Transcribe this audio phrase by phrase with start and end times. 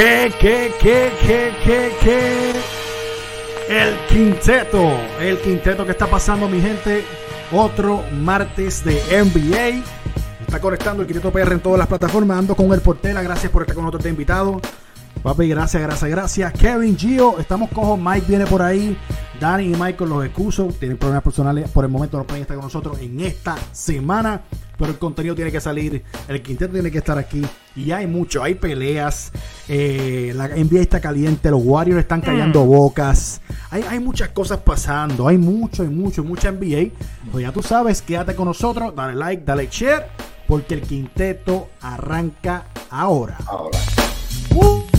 [0.00, 2.52] ¿Qué, qué, qué, qué, qué, qué?
[3.68, 7.04] El quinteto, el quinteto que está pasando, mi gente.
[7.52, 9.84] Otro martes de NBA.
[10.40, 12.38] Está conectando el quinteto PR en todas las plataformas.
[12.38, 13.20] Ando con el Portela.
[13.20, 14.58] Gracias por estar con nosotros de invitado.
[15.22, 16.52] Papi, gracias, gracias, gracias.
[16.54, 18.00] Kevin Gio, estamos cojos.
[18.02, 18.96] Mike viene por ahí.
[19.38, 20.68] Dani y Michael los excuso.
[20.78, 21.68] Tienen problemas personales.
[21.68, 24.40] Por el momento no pueden estar con nosotros en esta semana.
[24.80, 26.02] Pero el contenido tiene que salir.
[26.26, 27.42] El quinteto tiene que estar aquí.
[27.76, 28.42] Y hay mucho.
[28.42, 29.30] Hay peleas.
[29.68, 31.50] eh, la NBA está caliente.
[31.50, 33.42] Los Warriors están callando bocas.
[33.70, 35.28] Hay, hay muchas cosas pasando.
[35.28, 36.92] Hay mucho, y mucho, mucha NBA.
[37.30, 38.94] Pues ya tú sabes, quédate con nosotros.
[38.96, 40.06] Dale like, dale share.
[40.48, 43.36] Porque el quinteto arranca ahora.
[43.46, 43.78] Ahora.
[44.54, 44.89] Uh.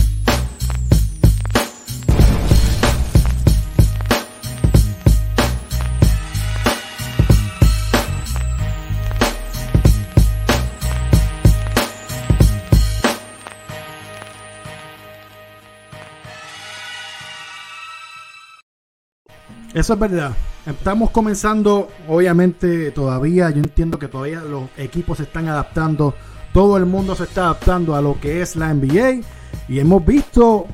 [19.74, 20.32] Eso es verdad.
[20.66, 26.14] Estamos comenzando, obviamente todavía, yo entiendo que todavía los equipos se están adaptando,
[26.52, 29.22] todo el mundo se está adaptando a lo que es la NBA
[29.68, 30.66] y hemos visto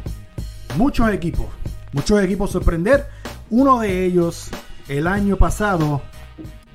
[0.76, 1.46] muchos equipos,
[1.92, 3.06] muchos equipos sorprender.
[3.50, 4.50] Uno de ellos,
[4.88, 6.02] el año pasado,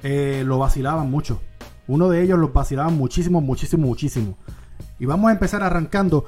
[0.01, 1.41] eh, lo vacilaban mucho.
[1.87, 4.37] Uno de ellos los vacilaban muchísimo, muchísimo, muchísimo.
[4.97, 6.25] Y vamos a empezar arrancando.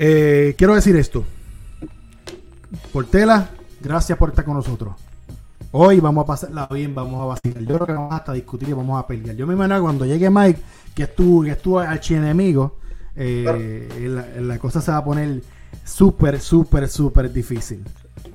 [0.00, 1.24] Eh, quiero decir esto.
[2.92, 3.50] Portela,
[3.86, 4.94] gracias por estar con nosotros.
[5.72, 7.62] Hoy vamos a pasarla bien, vamos a vacilar.
[7.62, 9.36] Yo creo que vamos hasta discutir y vamos a pelear.
[9.36, 10.60] Yo me imagino que cuando llegue Mike,
[10.94, 12.76] que estuvo, que estuvo archienemigo,
[13.14, 15.42] eh, la, la cosa se va a poner
[15.84, 17.84] súper, súper, súper difícil.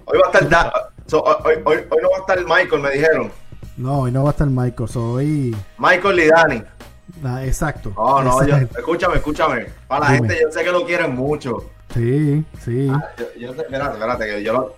[0.05, 0.73] Hoy va a estar Da-
[1.07, 3.31] so, hoy, hoy, hoy no va a estar Michael, me dijeron.
[3.77, 5.55] No, hoy no va a estar Michael, soy.
[5.77, 6.63] Michael y Dani.
[7.23, 7.91] ah, exacto.
[7.95, 9.65] No, no, yo, escúchame, escúchame.
[9.87, 10.27] Para la Dime.
[10.29, 11.63] gente, yo sé que lo quieren mucho.
[11.93, 12.87] Sí, sí.
[12.91, 14.75] Ah, Yo, yo sé- espérate, espérate, que yo lo.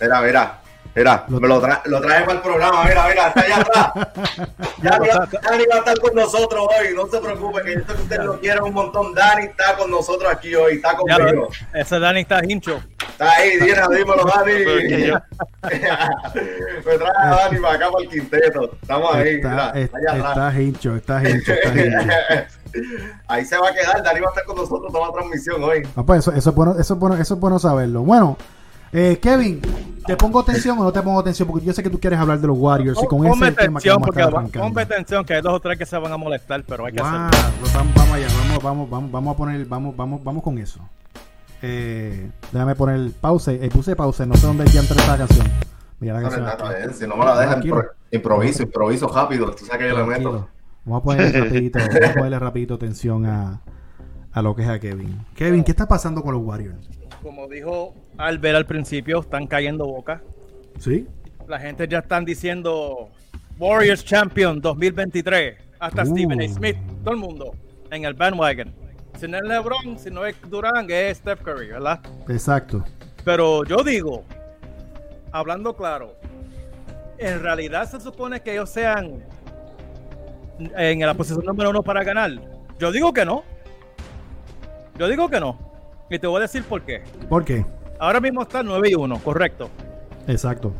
[0.00, 0.56] Mira, mira.
[0.92, 3.92] Mira, Lo- me lo, tra lo traje para el programa, mira, mira, está allá atrás.
[4.82, 7.86] Ya, ya, Dani va a estar con nosotros hoy, no se preocupe, que yo sé
[7.94, 9.14] que ustedes lo quieren un montón.
[9.14, 11.48] Dani está con nosotros aquí hoy, está Ya, conmigo.
[11.74, 12.80] ese Dani está hincho.
[13.10, 14.52] Está ahí, Dina, dímelo, Dani.
[16.86, 18.70] Me trae a Dani para acá para el quinteto.
[18.82, 20.30] Estamos ahí, Está, mira, allá atrás.
[20.30, 22.08] está hincho, está hincho, está hincho.
[23.28, 25.82] Ahí se va a quedar, Dani va a estar con nosotros toda la transmisión hoy.
[25.94, 28.00] Ah, pues eso, eso, es bueno, eso, es bueno, eso es bueno saberlo.
[28.02, 28.36] Bueno,
[28.92, 29.60] eh, Kevin,
[30.06, 31.46] ¿te pongo atención o no te pongo atención?
[31.48, 33.88] Porque yo sé que tú quieres hablar de los Warriors y con ese tema que
[33.90, 34.68] atención, vamos a estar arrancando.
[34.68, 37.00] ponme atención, que hay dos o tres que se van a molestar, pero hay que
[37.00, 37.50] Wow, hacerlo.
[37.60, 40.80] pues vamos, vamos allá, vamos, vamos, vamos, vamos a poner, vamos, vamos, vamos con eso.
[41.62, 45.46] Eh, déjame poner pausa, eh, puse pausa, no sé dónde ya entró esta canción.
[46.00, 46.48] Mira la No, canción.
[46.48, 49.50] está bien, si no me la dejan, impro- improviso, improviso rápido.
[49.54, 50.32] Tú sabes que yo le Tranquilo.
[50.32, 50.48] meto.
[50.86, 53.60] Vamos a ponerle rapidito, vamos a ponerle rapidito atención a,
[54.32, 55.26] a lo que es a Kevin.
[55.36, 56.88] Kevin, ¿qué está pasando con los Warriors?
[57.22, 60.22] Como dijo Albert al principio, están cayendo boca.
[60.78, 61.06] ¿Sí?
[61.46, 63.10] La gente ya están diciendo
[63.58, 65.56] Warriors Champion 2023.
[65.78, 66.06] Hasta Uh.
[66.06, 66.48] Stephen A.
[66.48, 67.54] Smith, todo el mundo
[67.90, 68.72] en el bandwagon.
[69.18, 72.00] Si no es LeBron, si no es Durán, es Steph Curry, ¿verdad?
[72.28, 72.84] Exacto.
[73.24, 74.24] Pero yo digo,
[75.32, 76.16] hablando claro,
[77.18, 79.22] en realidad se supone que ellos sean
[80.58, 82.30] en la posición número uno para ganar.
[82.78, 83.42] Yo digo que no.
[84.98, 85.69] Yo digo que no.
[86.10, 87.04] Y te voy a decir por qué.
[87.28, 87.64] ¿Por qué?
[87.98, 89.70] Ahora mismo están 9 y 1, correcto.
[90.26, 90.72] Exacto.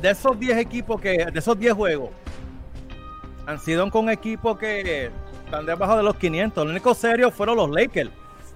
[0.00, 2.10] De esos 10 equipos que, de esos 10 juegos,
[3.46, 5.10] han sido con equipos que
[5.44, 6.64] están debajo de los 500.
[6.64, 8.10] Lo único serio fueron los Lakers.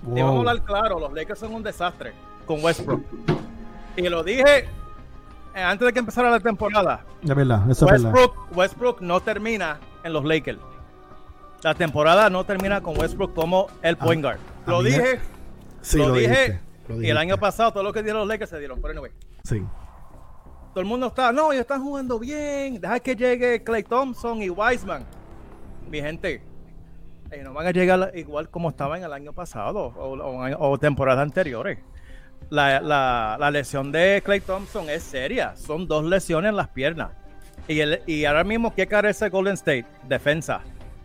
[0.07, 2.13] Y vamos a hablar claro, los Lakers son un desastre
[2.47, 3.03] con Westbrook.
[3.97, 4.69] Y lo dije
[5.55, 7.05] eh, antes de que empezara la temporada.
[7.23, 8.13] Es verdad, eso es verdad.
[8.13, 10.59] Westbrook, Westbrook no termina en los Lakers.
[11.63, 14.39] La temporada no termina con Westbrook como el point guard.
[14.67, 15.21] Lo dije,
[15.81, 18.51] Sí, lo, dije, dijiste, lo y el año pasado todo lo que dieron los Lakers
[18.51, 18.81] se dieron.
[18.81, 19.13] Pero anyway,
[19.45, 19.63] Sí.
[20.73, 22.81] todo el mundo está, no, ellos están jugando bien.
[22.81, 25.05] Deja que llegue Clay Thompson y Wiseman.
[25.91, 26.43] Mi gente,
[27.31, 31.23] ellos no van a llegar igual como estaban el año pasado o, o- o temporadas
[31.23, 31.79] anteriores.
[32.51, 35.55] La, la- la lesión de Clay Thompson es seria.
[35.57, 37.11] Son dos lesiones en las piernas.
[37.69, 39.87] Y, el- y ahora mismo, ¿qué carece Golden State?
[40.09, 40.61] Defensa.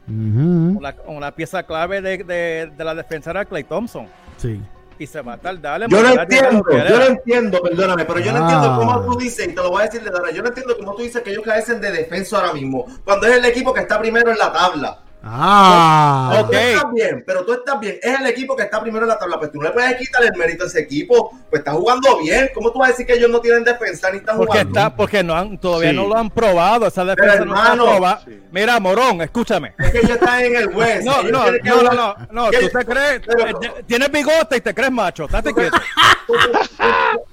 [0.08, 0.78] Ujú.
[0.80, 4.08] Una, una pieza clave de, de- de la defensa era Clay Thompson.
[4.38, 4.62] Sí.
[4.98, 5.88] Y se va a tardar.
[5.90, 7.06] Yo a entiendo, yo lo era.
[7.08, 8.42] entiendo, perdóname, pero yo no Ah.
[8.42, 10.78] entiendo cómo tú dices, y te lo voy a decir de verdad, yo no entiendo
[10.78, 13.82] cómo tú dices que ellos carecen de defensa ahora mismo, cuando es el equipo que
[13.82, 15.00] está primero en la tabla.
[15.28, 17.98] Ah, Pero tú estás bien, pero tú estás bien.
[18.02, 19.40] Es el equipo que está primero en la tabla.
[19.40, 21.32] Pues tú no le puedes quitar el mérito a ese equipo.
[21.50, 22.50] Pues está jugando bien.
[22.54, 24.80] ¿Cómo tú vas a decir que ellos no tienen defensa ni están Porque jugando?
[24.80, 25.96] está, porque no han, todavía Sí.
[25.96, 26.86] no lo han probado.
[26.88, 28.22] Esa defensa no está hermano, probada.
[28.52, 29.74] Mira, Morón, escúchame.
[29.80, 31.06] Es que ellos están en el West.
[31.06, 32.60] No, no, no, no, no, no, ¿Qué?
[32.70, 35.78] tú te crees, Pero- eh, tienes bigote y te crees macho, estate quieto,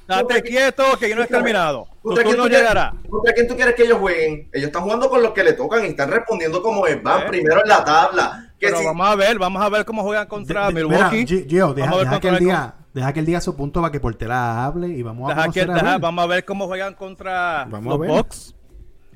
[0.08, 2.94] estate quieto que yo no he terminado, tu ¿Contra quién turno tú quieres- llegará.
[3.08, 4.49] ¿Contra quién tú quieres que ellos jueguen?
[4.52, 7.02] Ellos están jugando con los que le tocan y están respondiendo como es.
[7.02, 7.25] Van Eh.
[7.28, 8.49] primero en la tabla.
[8.58, 11.16] Que Pero si- vamos a ver, vamos a ver cómo juegan contra de- de- Milwaukee.
[11.16, 13.26] mira, Gi- Gio, deja, Vamos a ver deja que él el- diga, deja que él
[13.26, 15.90] diga su punto para que Portela hable y vamos a Deja que- conocer a deja-
[15.93, 16.00] ver.
[16.00, 18.08] vamos a ver cómo juegan contra Vamos los.
[18.08, 18.55] Bucks.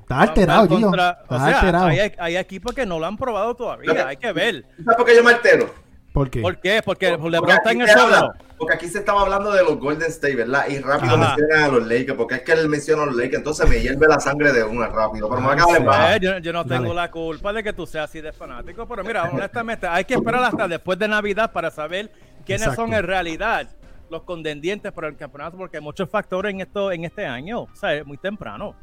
[0.01, 0.81] Está alterado, Gio.
[0.83, 1.87] contra- Está O sea, alterado.
[1.87, 4.65] hay, hay equipos que no lo han probado todavía, hay que ver.
[4.85, 5.69] ¿Sabes por qué yo me altero?
[6.17, 6.41] ¿Por qué?
[6.41, 6.81] ¿Por qué?
[6.83, 8.33] Porque Porque LeBron está aquí en el sótano.
[8.57, 10.67] Porque aquí se estaba hablando de los Golden State, ¿verdad?
[10.67, 11.37] Y rápido Ajá.
[11.37, 14.09] mencionan a los Lakers, porque es que él menciona a los Lakers, entonces me hierve
[14.09, 15.29] la sangre de una rápido.
[15.29, 16.17] Pero me acaba de.
[16.17, 16.95] Eh, yo, yo no tengo Dale.
[16.95, 20.43] la culpa de que tú seas así de fanático, pero mira, honestamente, hay que esperar
[20.43, 22.11] hasta después de Navidad para saber
[22.47, 22.81] quiénes Exacto.
[22.81, 23.69] son en realidad
[24.09, 27.69] los contendientes para el campeonato, porque hay muchos factores en esto en este año, o
[27.75, 28.75] sea, es muy temprano.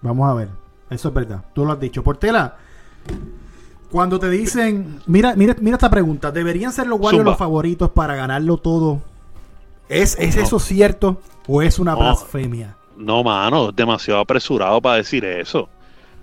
[0.00, 0.48] Vamos a ver.
[0.88, 1.44] Eso es verdad.
[1.52, 2.02] Tú lo has dicho.
[2.02, 2.56] Portela,
[3.94, 7.30] cuando te dicen, mira, mira, mira esta pregunta, ¿deberían ser los Warriors Zumba.
[7.30, 9.00] los favoritos para ganarlo todo?
[9.88, 10.42] ¿Es, es No.
[10.42, 11.98] eso cierto o es una No.
[11.98, 12.76] blasfemia?
[12.96, 15.68] No, mano, es demasiado apresurado para decir eso.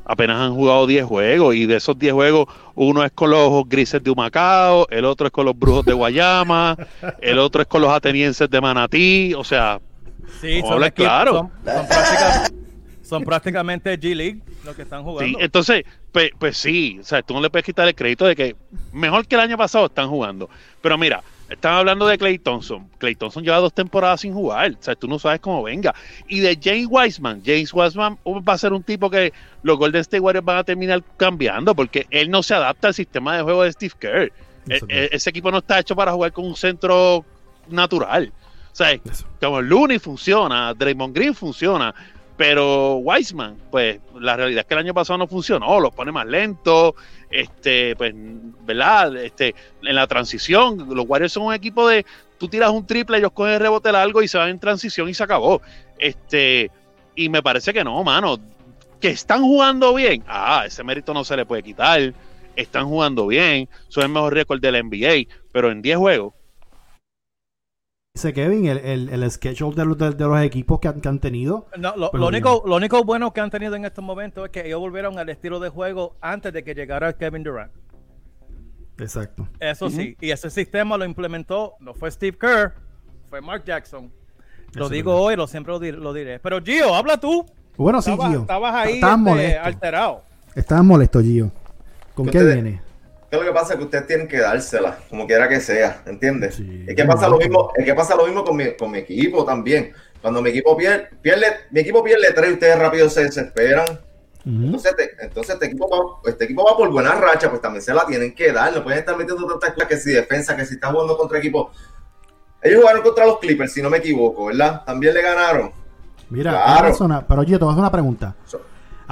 [0.03, 3.63] Apenas han jugado 10 juegos y de esos 10 juegos, uno es con los ojos
[3.69, 6.75] grises de Humacao, el otro es con los brujos de Guayama,
[7.21, 9.33] el otro es con los atenienses de Manatí.
[9.33, 9.79] O sea,
[10.41, 10.61] Sí,
[10.93, 11.31] claro.
[11.33, 12.51] son, son práctica-
[13.01, 15.39] son prácticamente G-League los que están sí, jugando.
[15.39, 18.55] entonces, pues, pues sí, o sea, tú no le puedes quitar el crédito de que
[18.91, 20.49] mejor que el año pasado están jugando.
[20.81, 22.87] Pero mira, están hablando de Clay Thompson.
[22.97, 24.71] Clay Thompson lleva dos temporadas sin jugar.
[24.71, 25.93] O sea, tú no sabes cómo venga.
[26.27, 27.41] Y de James Wiseman.
[27.45, 31.03] James Wiseman va a ser un tipo que los Golden State Warriors van a terminar
[31.17, 34.31] cambiando porque él no se adapta al sistema de juego de Steve Kerr.
[34.69, 37.25] E- e- ese equipo no está hecho para jugar con un centro
[37.69, 38.31] natural.
[38.71, 39.25] O sea, Eso.
[39.41, 41.93] como Looney funciona, Draymond Green funciona,
[42.41, 46.25] pero Wiseman, pues la realidad es que el año pasado no funcionó, los pone más
[46.25, 46.93] lentos,
[47.29, 49.15] este, pues, ¿verdad?
[49.17, 49.53] Este,
[49.83, 52.03] en la transición, los Warriors son un equipo de,
[52.39, 55.13] tú tiras un triple, ellos cogen el rebote largo y se van en transición y
[55.13, 55.61] se acabó.
[55.99, 56.71] Este,
[57.13, 58.39] y me parece que no, mano,
[58.99, 62.11] que están jugando bien, ah, ese mérito no se le puede quitar,
[62.55, 66.33] están jugando bien, son el mejor récord de la NBA, pero en 10 juegos,
[68.13, 71.07] Dice Kevin, el, el, el schedule de los, de, de los equipos que han, que
[71.07, 71.67] han tenido.
[71.79, 72.23] No, lo, bien.
[72.25, 75.29] único, lo único bueno que han tenido en estos momentos es que ellos volvieron al
[75.29, 77.71] estilo de juego antes de que llegara Kevin Durant.
[78.97, 79.47] Exacto.
[79.61, 82.73] Eso sí, y ese sistema lo implementó, no fue Steve Kerr,
[83.29, 84.11] fue Mark Jackson.
[84.73, 86.39] Lo Eso digo hoy, lo siempre lo, di- lo diré.
[86.39, 87.45] Pero Gio, habla tú.
[87.77, 88.41] Bueno, sí, Gio.
[88.41, 89.61] estabas ahí Estabas este, molesto.
[89.63, 90.23] alterado.
[90.53, 91.49] Estabas molesto, Gio.
[92.13, 92.81] ¿Con qué ustedes- viene?
[93.31, 93.77] ¿Qué es lo que pasa?
[93.77, 96.55] Que ustedes tienen que dársela, como quiera que sea, ¿entiendes?
[96.55, 96.83] Sí.
[96.85, 99.45] es que pasa lo mismo, es que pasa lo mismo con mi, con mi equipo
[99.45, 99.93] también.
[100.21, 103.85] Cuando mi equipo pierde, pierde, mi equipo pierde tres, ustedes rápido se desesperan.
[104.45, 107.93] Entonces, te- entonces este, equipo va, este equipo va por buena racha, pues también se
[107.93, 108.73] la tienen que dar.
[108.75, 111.67] No pueden estar metiendo tantas cosas que si defensa, que si están jugando contra equipos.
[112.61, 114.83] Ellos jugaron contra los Clippers, si no me equivoco, ¿verdad?
[114.85, 115.71] También le ganaron.
[116.29, 116.81] Mira, Claro.
[116.87, 118.35] persona- pero Gio, te voy a hacer una pregunta.
[118.45, 118.61] So-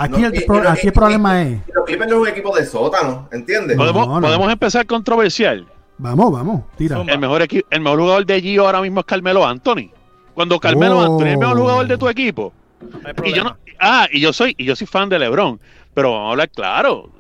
[0.02, 1.60] Aquí, no, el, y- pro- y no- aquí y- el problema y- es.
[1.76, 3.76] Los Clippers no es un equipo de sótano, ¿entiendes?
[3.78, 4.22] No, podemos, no.
[4.22, 5.68] podemos empezar controversial.
[5.98, 7.02] Vamos, vamos, tira.
[7.02, 9.92] El mejor, equi- el mejor jugador de Gio ahora mismo es Carmelo Anthony.
[10.34, 11.02] Cuando Carmelo Oh.
[11.02, 12.54] Anthony es el mejor jugador de tu equipo.
[12.82, 15.60] No Y yo no, ah, y yo soy, y yo soy fan de LeBron.
[15.94, 17.12] Pero vamos a hablar claro.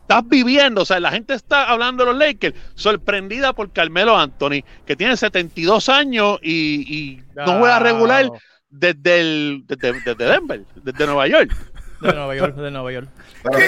[0.00, 4.62] Estás viviendo, o sea, la gente está hablando de los Lakers, sorprendida por Carmelo Anthony,
[4.84, 6.52] que tiene 72 años y,
[6.96, 8.30] y no juega regular
[8.70, 11.50] desde, el, desde, desde Denver, desde Nueva York.
[12.00, 13.08] De Nueva York, de Nueva York.
[13.42, 13.58] Pero,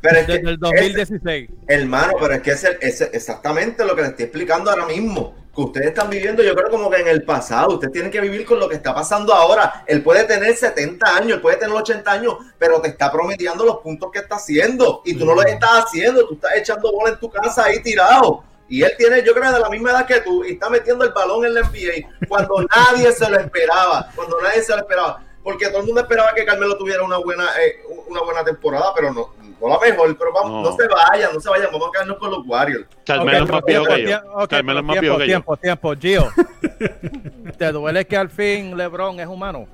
[0.00, 1.50] pero es que Desde el ese- 2016.
[1.68, 5.34] Hermano, pero es que es, el- es exactamente lo que le estoy explicando ahora mismo.
[5.54, 7.74] Que ustedes están viviendo, yo creo como que en el pasado.
[7.74, 9.84] Ustedes tienen que vivir con lo que está pasando ahora.
[9.86, 13.78] Él puede tener 70 años, él puede tener 80 años, pero te está promediando los
[13.78, 15.02] puntos que está haciendo.
[15.04, 18.44] Y tú no los estás haciendo, tú estás echando bola en tu casa ahí tirado.
[18.68, 21.12] Y él tiene, yo creo, de la misma edad que tú, y está metiendo el
[21.12, 24.08] balón en la NBA cuando nadie se lo esperaba.
[24.16, 25.22] Cuando nadie se lo esperaba.
[25.42, 29.12] Porque todo el mundo esperaba que Carmelo tuviera una buena, eh, una buena temporada, pero
[29.12, 29.28] no,
[29.60, 30.16] no la mejor.
[30.16, 30.70] Pero vamos, no.
[30.70, 30.76] No.
[30.76, 32.86] se vayan, no se vayan, vamos a quedarnos con los Warriors.
[33.04, 34.06] Carmelo es más viejo que yo.
[34.06, 35.26] tiempo, Carmelo es más viejo que yo.
[35.26, 37.52] tiempo, tiempo, tiempo, Gio.
[37.58, 39.66] ¿Te duele que al fin LeBron es humano?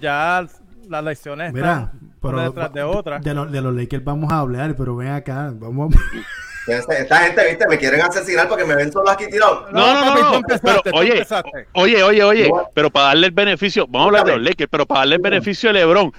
[0.00, 0.46] Ya
[0.88, 3.18] las lecciones Mira, están pero una detrás de otra.
[3.18, 5.94] de, los- de los Lakers vamos a hablar, pero ven acá, vamos.
[5.94, 6.04] Esta
[6.66, 9.66] esta gente, viste, me quieren asesinar porque me ven solo aquí tirado.
[9.72, 11.66] No, no, no, no, empezaste, pero oye, empezaste.
[11.72, 14.42] oye, oye, oye, pero para darle el beneficio, vamos a hablar de los.
[14.48, 16.12] Lakers, pero para darle el beneficio de LeBron,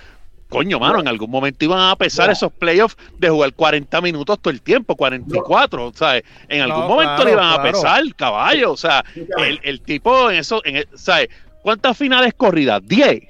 [0.49, 4.51] coño, mano, en algún momento iban a pesar esos playoffs de jugar 40 minutos todo
[4.53, 6.23] el tiempo, 44, ¿sabes?
[6.47, 7.71] En algún No, momento claro, le iban a claro.
[7.71, 11.29] pesar, caballo, o sea, el, el tipo en eso, en, ¿sabes?
[11.63, 12.81] ¿Cuántas finales corridas?
[12.85, 13.23] 10.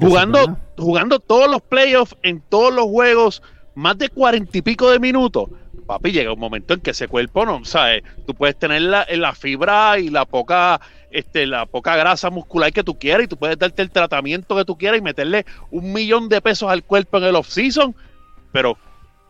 [0.00, 3.42] Jugando, jugando todos los playoffs en todos los juegos,
[3.74, 5.48] más de cuarenta y pico de minutos.
[5.88, 8.02] Papi, llega un momento en que ese cuerpo no, ¿sabes?
[8.26, 12.84] Tú puedes tener la, la fibra y la poca, este, la poca grasa muscular que
[12.84, 16.28] tú quieras y tú puedes darte el tratamiento que tú quieras y meterle un millón
[16.28, 17.96] de pesos al cuerpo en el off-season,
[18.52, 18.76] pero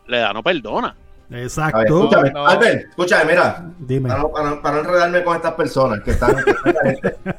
[0.05, 0.97] la edad no perdona.
[1.29, 1.79] Ver, Exacto.
[1.81, 2.45] escúchame, No.
[2.45, 4.09] Albert, escúchame, mira, Dime.
[4.09, 6.35] para no, para para enredarme con estas personas que están,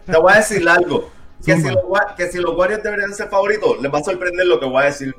[0.07, 1.11] te voy a decir algo.
[1.45, 1.79] Que si, los,
[2.17, 4.87] que si los Warriors deberían ser favoritos, les va a sorprender lo que voy a
[4.87, 5.15] decir.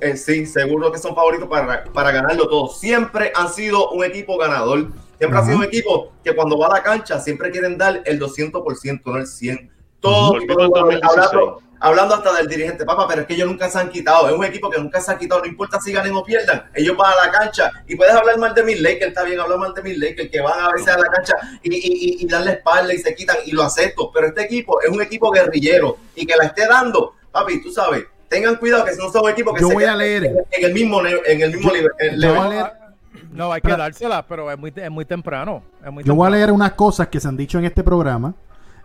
[0.00, 2.68] Eh, sí, seguro que son favoritos para, para ganarlo todo.
[2.68, 4.88] Siempre han sido un equipo ganador.
[5.18, 5.40] Siempre Ajá.
[5.40, 9.02] ha sido un equipo que cuando va a la cancha siempre quieren dar el 200%,
[9.04, 9.70] no el 100%.
[10.00, 10.46] Todo, Ujú.
[10.46, 11.26] todo el jugador, 2016.
[11.26, 14.28] hablando, hablando hasta del dirigente, papá, pero es que ellos nunca se han quitado.
[14.28, 15.42] Es un equipo que nunca se ha quitado.
[15.42, 16.68] No importa si ganen o pierdan.
[16.74, 19.58] Ellos van a la cancha y puedes hablar mal de mis Lakers, está bien, hablar
[19.58, 22.26] mal de mis Lakers, que van a veces a la cancha y, y, y, y
[22.28, 24.10] dan la espalda y se quitan y lo acepto.
[24.12, 28.04] Pero este equipo es un equipo guerrillero y que la esté dando, papi, tú sabes.
[28.32, 30.24] Tengan cuidado que si no son un equipo que Yo se voy a leer.
[30.24, 31.90] en, el mismo en el mismo Yo- nivel.
[31.98, 32.58] en- yo voy a level.
[32.58, 32.72] leer-
[33.32, 35.62] No, hay que dársela, pero es muy, es muy temprano.
[35.84, 38.34] Es muy Yo voy a leer unas cosas que se han dicho en este programa.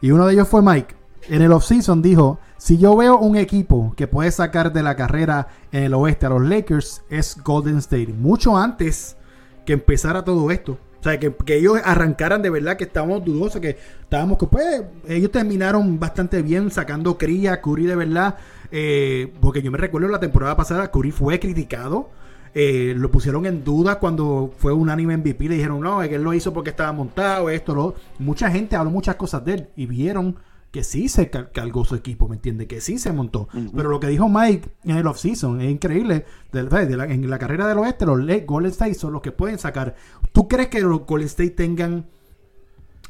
[0.01, 0.95] Y uno de ellos fue Mike.
[1.29, 5.47] En el offseason dijo: Si yo veo un equipo que puede sacar de la carrera
[5.71, 8.07] en el oeste a los Lakers, es Golden State.
[8.07, 9.17] Mucho antes
[9.65, 10.77] que empezara todo esto.
[10.99, 14.83] O sea, que, que ellos arrancaran de verdad que estábamos dudosos, que estábamos que pues
[15.07, 18.35] ellos terminaron bastante bien sacando cría, Curry de verdad,
[18.71, 22.09] eh, porque yo me recuerdo la temporada pasada, Curry fue criticado,
[22.53, 26.23] eh, lo pusieron en duda cuando fue unánime MVP, le dijeron no, es que él
[26.23, 29.85] lo hizo porque estaba montado, esto, lo Mucha gente habló muchas cosas de él y
[29.85, 30.35] vieron
[30.71, 32.67] que sí se cal- cargó su equipo, ¿me entiendes?
[32.67, 33.47] Que sí se montó.
[33.75, 36.25] Pero lo que dijo Mike en el offseason es increíble.
[36.51, 39.31] De, de la- en la carrera del oeste, los Le- Golden State son los que
[39.31, 39.95] pueden sacar.
[40.33, 42.05] ¿Tú crees que los Golden State tengan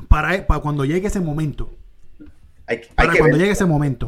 [0.07, 1.69] para, para cuando llegue ese momento?
[2.67, 3.41] Hay, hay Para que cuando ver.
[3.41, 4.07] llegue ese momento.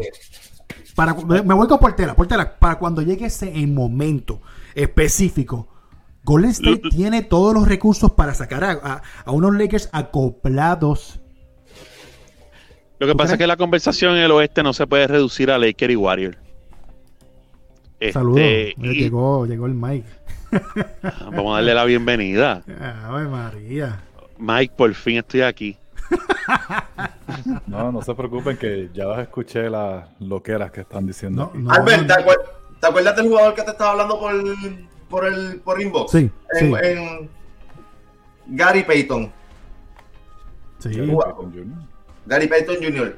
[0.96, 4.42] Para, me me voy con Portela, Portela, para cuando llegue ese en momento
[4.76, 5.68] específico.
[6.24, 11.20] Golden State tiene todos los recursos para sacar a, a- a unos Lakers acoplados.
[13.00, 13.32] Lo que ¿Tú pasa crees?
[13.34, 16.38] es que la conversación en el oeste no se puede reducir a Laker y Warrior.
[18.00, 18.40] Este, Saludos.
[18.42, 20.08] y- Llegó, llegó el Mike.
[21.32, 22.64] vamos a darle la bienvenida.
[23.06, 24.02] Ave María.
[24.38, 25.78] Mike, por fin estoy aquí.
[27.68, 31.52] No, no se preocupen que ya las escuché las loqueras que están diciendo.
[31.54, 32.42] No, Albert, ¿te, acuer-
[32.80, 36.12] te acuerdas del jugador que te estaba hablando por el, por el por inbox?
[36.12, 36.74] Sí, en, sí.
[36.82, 37.30] en
[38.48, 39.32] Gary Payton.
[40.80, 40.90] Sí.
[40.90, 41.89] Gary Payton Jr.
[42.30, 43.18] Gary Payton Jr.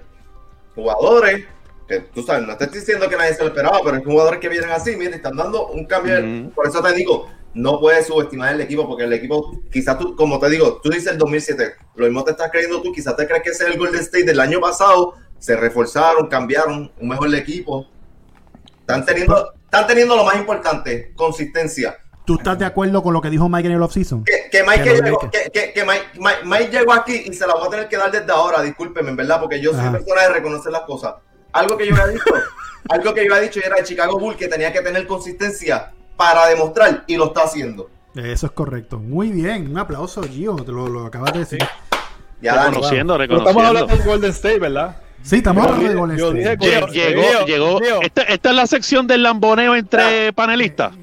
[0.73, 1.45] Jugadores
[1.87, 4.39] que tú sabes, no te estoy diciendo que nadie se lo esperaba, pero es jugadores
[4.39, 6.49] que vienen así, mira, están dando un cambio.
[6.55, 10.39] Por eso te digo, no puedes subestimar el equipo, porque el equipo, quizás tú, como
[10.39, 13.43] te digo, tú dices el 2007, lo mismo te estás creyendo tú, quizás te crees
[13.43, 17.87] que ese es el Golden State del año pasado, se reforzaron, cambiaron, un mejor equipo.
[18.79, 21.97] Están teniendo, están teniendo lo más importante, consistencia.
[22.25, 24.23] ¿Tú estás de acuerdo con lo que dijo Mike en el offseason?
[24.23, 27.47] Que, que Mike, Que llegó, que, que- que Mike, Mike- Mike llegó aquí y se
[27.47, 29.91] la voy a tener que dar desde ahora, discúlpeme, en verdad, porque yo soy Ajá.
[29.93, 31.15] persona de reconocer las cosas.
[31.51, 32.23] Algo que yo había dicho,
[32.89, 36.45] algo que yo había dicho era el Chicago Bull que tenía que tener consistencia para
[36.47, 37.89] demostrar y lo está haciendo.
[38.15, 38.99] Eso es correcto.
[38.99, 39.69] Muy bien.
[39.71, 40.55] Un aplauso, Gio.
[40.57, 41.59] Te lo, lo acabas de decir.
[42.41, 43.67] Ya, reconociendo, Pero estamos reconociendo.
[43.79, 44.97] hablando de Golden State, ¿verdad?
[45.23, 46.91] Sí, estamos hablando de Golden State.
[46.91, 48.01] Llegó, llegó.
[48.01, 50.93] Esta, esta es la sección del lamboneo entre panelistas.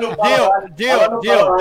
[0.00, 0.16] Gio,
[0.76, 1.20] Gio.
[1.22, 1.56] Gio.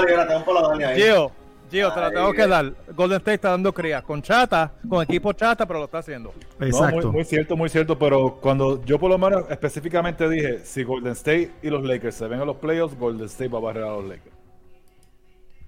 [0.95, 1.31] Gio,
[1.69, 2.71] Gio, te la tengo que dar.
[2.95, 6.33] Golden State está dando crías con chata, con equipo chata, pero lo está haciendo.
[6.59, 6.95] No, Exacto.
[6.95, 11.13] muy, muy cierto, muy cierto, pero cuando yo por lo menos específicamente dije, si Golden
[11.13, 13.87] State y los Lakers se ven en los playoffs, Golden State va a barrer a
[13.87, 14.35] los Lakers.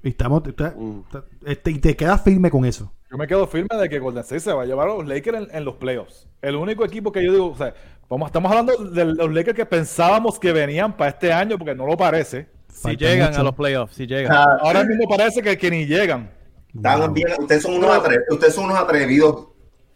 [0.06, 1.02] Y, estamos, está- Mm.
[1.06, 2.92] está- este, y te quedas firme con eso.
[3.12, 5.38] Yo me quedo firme de que Golden State se va a llevar a los Lakers
[5.38, 6.28] en, en los playoffs.
[6.42, 7.74] El único equipo que yo digo, o sea,
[8.10, 11.86] vamos, estamos hablando de los Lakers que pensábamos que venían para este año, porque no
[11.88, 12.48] lo parece.
[12.70, 13.42] Si Falta llegan mucho.
[13.42, 14.32] a los playoffs, si llegan.
[14.36, 16.30] Ah, Ahora mismo parece que, que ni llegan.
[16.74, 17.12] Wow.
[17.14, 19.48] bien, ustedes son unos atrevidos, ustedes son unos atrevidos,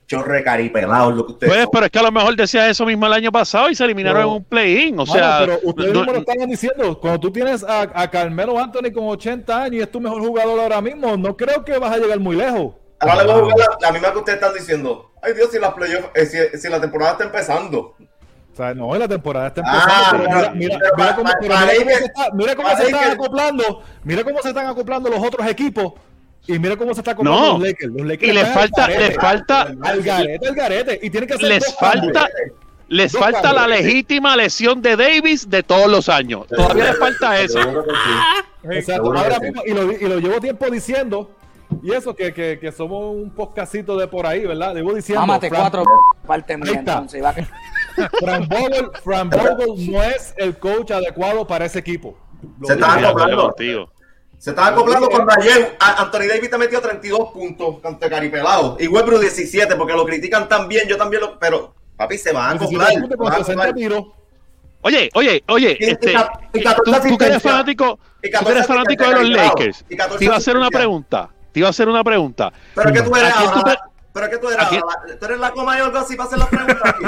[0.10, 1.72] chorre caripelados, lo que ustedes Pues, son.
[1.72, 4.24] pero es que a lo mejor decías eso mismo el año pasado y se eliminaron
[4.24, 4.96] en un play-in.
[5.00, 7.00] O Mano, sea, pero ustedes no- mismos lo estaban diciendo.
[7.00, 10.60] Cuando tú tienes a, a Carmelo Anthony con 80 años y es tu mejor jugador
[10.60, 12.74] ahora mismo, no creo que vas a llegar muy lejos.
[13.00, 15.12] Ahora le voy a jugar la, la misma que ustedes están diciendo.
[15.22, 17.96] Ay Dios, si la playoff, eh, si, si la temporada está empezando.
[18.51, 20.18] O sea, no, la temporada está Ah, empezando.
[20.18, 22.84] pero mira, pero- mira, pero mira pa- cómo, pero mira se está- mira cómo se
[22.84, 23.84] están que- acoplando.
[24.04, 25.94] Mira cómo se están acoplando los otros equipos.
[26.53, 27.53] Y mira cómo se está No.
[27.58, 27.94] los Lakers.
[27.94, 29.08] Los Lakers y les están al falta, garete.
[29.08, 31.00] les falta, Al garete, al garete.
[31.03, 31.79] Y tienen que hacer les cambios.
[32.13, 32.27] falta,
[32.88, 36.48] Les Dos falta la legítima lesión de Davis de todos los años.
[36.48, 37.60] Todavía les falta eso.
[37.62, 37.68] Sí.
[38.72, 39.13] Exacto.
[39.15, 39.41] Ahora sí.
[39.46, 41.29] mismo, y lo, y lo llevo tiempo diciendo,
[41.84, 44.74] y eso que, que, que somos un podcastito de por ahí, ¿verdad?
[44.74, 45.22] Llevo diciendo.
[45.22, 45.84] Mámate Fran- cuatro
[46.27, 47.24] parte entonces.
[47.24, 47.34] va
[48.20, 48.48] Fran
[49.29, 52.18] Vogel, no es el coach adecuado para ese equipo.
[52.60, 52.86] Lo Se digo.
[52.88, 53.91] está Estoy de acuerdo acoplando.
[54.39, 55.67] Se estaba acoplando con Rayen.
[55.79, 58.77] A- Anthony Davis te metió 32 puntos ante Caripelado.
[58.79, 60.88] Y Westbrook 17, porque lo critican también.
[60.88, 61.38] Yo también lo.
[61.38, 63.01] Pero, papi, se van a 17 acoplar.
[63.01, 63.75] puntos se con van a 60 acoplar.
[63.75, 64.05] tiros.
[64.81, 68.51] Oye, oye, oye, Y- este, y tú, 14 tú que eres fanático, tú 14 que
[68.51, 69.86] eres fanático de los Lakers.
[69.89, 71.29] y 14 Te iba a hacer una pregunta.
[71.51, 72.53] Te iba a hacer una pregunta.
[72.75, 73.88] Pero que tú eres ¿A quién tú ahora.
[74.12, 74.70] Pero que tú eres ¿A.
[75.20, 77.06] Tú eres la coma y algo así para hacer las preguntas aquí.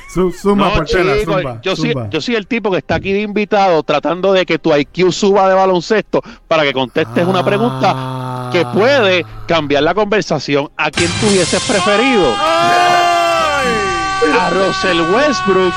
[0.14, 3.12] Su- Zumba, No, Portela, chico, zumba, yo, soy, yo soy el tipo que está aquí
[3.12, 7.92] de invitado tratando de que tu IQ suba de baloncesto para que contestes una pregunta
[7.94, 8.50] Ah.
[8.52, 10.70] que puede cambiar la conversación.
[10.76, 12.34] ¿A quién tú hubieses preferido?
[14.40, 15.74] A Russell Westbrook.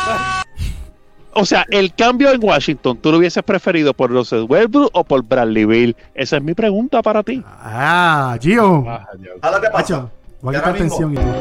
[1.34, 5.24] O sea, el cambio en Washington, ¿tú lo hubieses preferido por Russell Westbrook o por
[5.24, 5.96] Bradley Bill?
[6.14, 7.42] Esa es mi pregunta para ti.
[7.48, 8.84] Ah, Gio.
[8.88, 9.36] Ah, Dios.
[9.42, 10.10] ¿Sabes lo que pasa?
[10.42, 11.34] Voy a quitar atención y todo.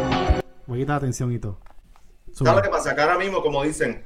[0.66, 1.58] Voy a quitar atención y todo.
[2.32, 2.94] ¿Sabes lo que pasa?
[2.94, 4.04] Que ahora mismo, como dicen,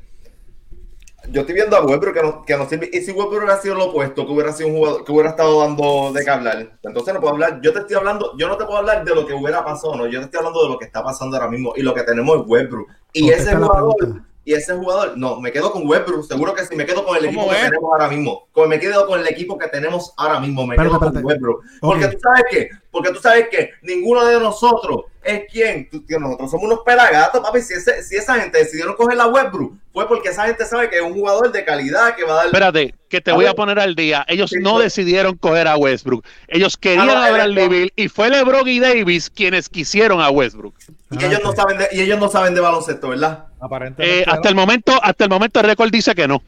[1.30, 2.90] yo estoy viendo a Westbrook que no, que no sirve.
[2.92, 5.60] Y si Westbrook hubiera sido lo opuesto, que hubiera sido un jugador que hubiera estado
[5.60, 7.60] dando de qué hablar, entonces no puedo hablar.
[7.62, 10.06] Yo te estoy hablando, yo no te puedo hablar de lo que hubiera pasado, no.
[10.06, 12.40] Yo te estoy hablando de lo que está pasando ahora mismo y lo que tenemos
[12.40, 12.88] es Westbrook.
[13.12, 16.84] Y ese jugador, y ese jugador, no, me quedo con Westbrook, seguro que sí, me
[16.84, 18.48] quedo con el ¿Cómo equipo que tenemos ahora mismo.
[18.52, 21.24] Como me quedo con el equipo que tenemos ahora mismo, me Espérate, quedo con.
[21.24, 21.64] Westbrook.
[21.80, 26.50] Porque tú sabes que, porque tú sabes que ninguno de nosotros es quien, tú- nosotros
[26.50, 27.60] somos unos pelagatos, papi.
[27.60, 30.96] Si, ese- si esa gente decidieron coger la Westbrook, fue porque esa gente sabe que
[30.96, 32.46] es un jugador de calidad que va a dar.
[32.46, 34.24] Espérate, que te A voy a poner al día.
[34.28, 34.84] Ellos Sí, no pues.
[34.84, 36.24] decidieron coger a Westbrook.
[36.48, 40.74] Ellos querían Ah, a Bradley y fue LeBron y Davis quienes quisieron a Westbrook.
[41.10, 41.56] y ellos no ok.
[41.56, 43.46] saben de, y ellos no saben de baloncesto, ¿verdad?
[43.60, 44.20] Aparentemente.
[44.20, 46.42] Eh, hasta el momento, hasta el momento el récord dice que no.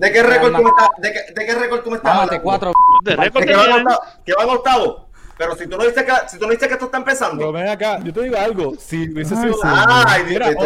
[0.00, 2.42] ¿De qué récord tú me estás, de qué, de qué récord tú me estás hablando?
[2.42, 2.72] cuatro.
[3.04, 5.06] De récord que van tenían- octavo, que van octavo.
[5.36, 7.52] Pero si tú no dices que, si tú no dices que esto está Pero empezando.
[7.52, 8.74] ven acá, yo te digo algo.
[8.78, 9.54] Si hubiese sido.
[9.54, 9.60] sí.
[9.64, 10.62] Ay, Mira, te- que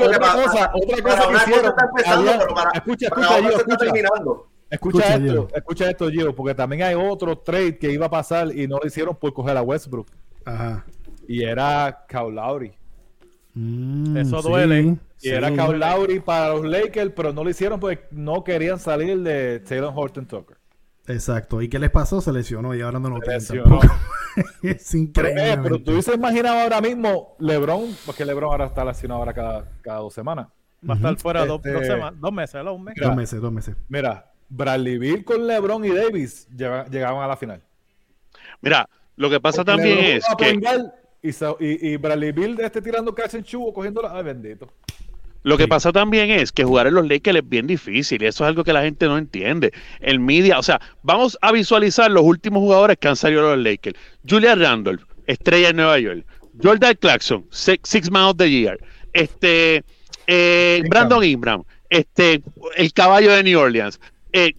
[0.00, 1.66] otra para- cosa, otra para cosa que hicieron.
[1.70, 3.76] está empezando, había- pero para, escucha, para escucha, está escucha.
[3.78, 4.48] terminando.
[4.70, 5.48] Escucha, Escucha, esto, Gio.
[5.54, 8.86] escucha esto, Gio, porque también hay otro trade que iba a pasar y no lo
[8.86, 10.08] hicieron por coger a Westbrook.
[10.44, 10.84] Ajá.
[11.26, 12.72] Y era Lowry.
[13.54, 14.96] Mm, Eso duele.
[15.20, 15.30] Y sí.
[15.30, 19.60] era Kyle Lowry para los Lakers, pero no lo hicieron porque no querían salir de
[19.60, 20.56] Taylor Horton Tucker.
[21.06, 21.60] Exacto.
[21.62, 22.20] ¿Y qué les pasó?
[22.20, 23.64] Se lesionó y ahora no lo Se tienen lesionó.
[23.80, 23.94] tampoco.
[24.62, 25.52] es Pero, increíble.
[25.52, 29.68] eh, pero tú hubiese imaginado ahora mismo LeBron, porque LeBron ahora está lesionado ahora cada,
[29.82, 30.48] cada dos semanas.
[30.88, 32.74] Va a estar fuera dos, Este- dos semanas, dos meses, ¿no?
[32.74, 32.94] un mes.
[33.00, 33.74] Dos meses, dos meses.
[33.88, 37.60] Mira, Bradley Bill con LeBron y Davis llega- llegaban a la final.
[38.60, 43.12] Mira, lo que pasa también LeBron es que Y, y, y Bradley Bill este tirando
[43.14, 44.12] catch and shoot o cogiendo la.
[44.16, 44.68] Ay, bendito.
[45.42, 45.68] Lo que Sí.
[45.68, 48.64] pasa también es que jugar en los Lakers es bien difícil y eso es algo
[48.64, 49.72] que la gente no entiende.
[50.00, 53.64] El media, o sea, vamos a visualizar los últimos jugadores que han salido de los
[53.64, 53.98] Lakers.
[54.28, 56.24] Julian Randolph, estrella en Nueva York.
[56.62, 58.78] Jordan Clarkson, six, six man of the year.
[59.12, 59.84] Este,
[60.26, 62.42] eh, Brandon Ingram, este,
[62.76, 64.00] el caballo de New Orleans.
[64.32, 64.54] Eh,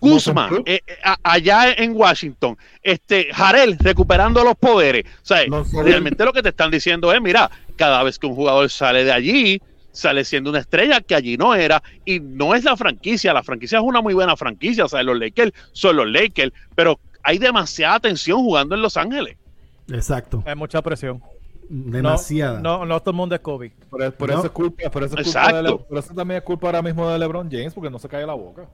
[0.00, 5.04] Monson eh, eh, allá en Washington, este, Jarel recuperando los poderes.
[5.22, 5.44] O sea,
[5.84, 9.12] realmente lo que te están diciendo es, mira, cada vez que un jugador sale de
[9.12, 9.60] allí,
[9.96, 13.78] sale siendo una estrella que allí no era, y no es la franquicia, la franquicia
[13.78, 17.98] es una muy buena franquicia, o sea, los Lakers son los Lakers, pero hay demasiada
[18.00, 19.36] tensión jugando en Los Ángeles.
[19.90, 20.42] Exacto.
[20.46, 21.22] Hay mucha presión.
[21.68, 22.60] Demasiada.
[22.60, 23.72] No, no, no todo el mundo es Kobe.
[23.90, 24.36] Por, por No.
[24.36, 25.56] eso es culpa, por eso es culpa Exacto.
[25.56, 28.08] de Le- por eso también es culpa ahora mismo de LeBron James, porque no se
[28.08, 28.68] cae la boca.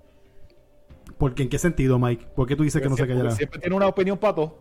[1.18, 2.26] Porque en qué sentido, Mike?
[2.34, 3.34] ¿Por qué tú dices que no se siempre, callará?
[3.36, 4.58] siempre tiene una opinión para todo.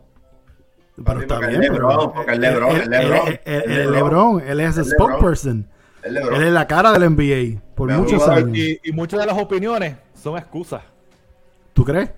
[1.04, 1.60] Pero está bien.
[1.62, 3.94] pero- LeBron, porque es LeBron, es LeBron, él- es él- LeBron.
[3.94, 5.68] LeBron, él es el spokesperson.
[6.04, 8.58] El Él es la cara del NBA por Me muchos años.
[8.58, 10.82] Y, y muchas de las opiniones son excusas.
[11.74, 12.10] ¿Tú crees?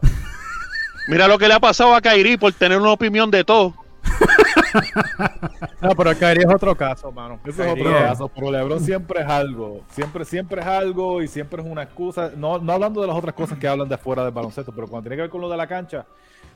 [1.08, 3.74] Mira lo que le ha pasado a Kairi por tener una opinión de todo.
[5.82, 7.38] No, pero Kyrie es otro caso, mano.
[7.44, 9.82] Eso es otro es- caso, pero LeBron siempre es algo.
[9.90, 12.30] Siempre, siempre es algo y siempre es una excusa.
[12.36, 15.02] No, no hablando de las otras cosas que hablan de afuera del baloncesto, pero cuando
[15.04, 16.06] tiene que ver con lo de la cancha,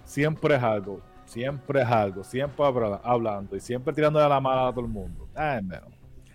[0.05, 1.01] siempre es algo.
[1.27, 2.25] Siempre es algo.
[2.25, 5.29] Siempre habla- hablando y siempre tirando de la mala a todo el mundo.
[5.35, 5.81] Ay, man.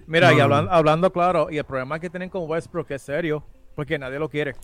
[0.08, 0.72] Mira, No, y hablan- no.
[0.72, 3.44] hablando claro, y el problema que tienen con Westbrook es serio,
[3.76, 4.56] porque nadie lo quiere.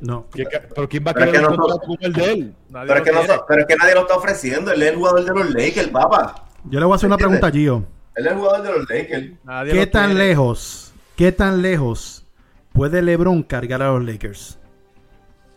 [0.00, 0.26] No.
[0.30, 1.56] ¿Quién ca- ¿Pero quién va a querer que no-
[2.00, 2.54] el de él?
[2.68, 3.34] Nadie Pero es, que no, quiere.
[3.34, 4.72] so- pero es que nadie lo está ofreciendo.
[4.72, 6.46] Él es el jugador de los Lakers, papá.
[6.64, 7.40] Yo le voy a hacer una ¿Entiendes?
[7.40, 7.84] pregunta a Gio.
[8.16, 9.26] Él es el jugador de los Lakers.
[9.44, 10.26] Nadie ¿Qué lo tan quiere.
[10.28, 12.26] lejos, qué tan lejos
[12.72, 14.58] puede LeBron cargar a los Lakers?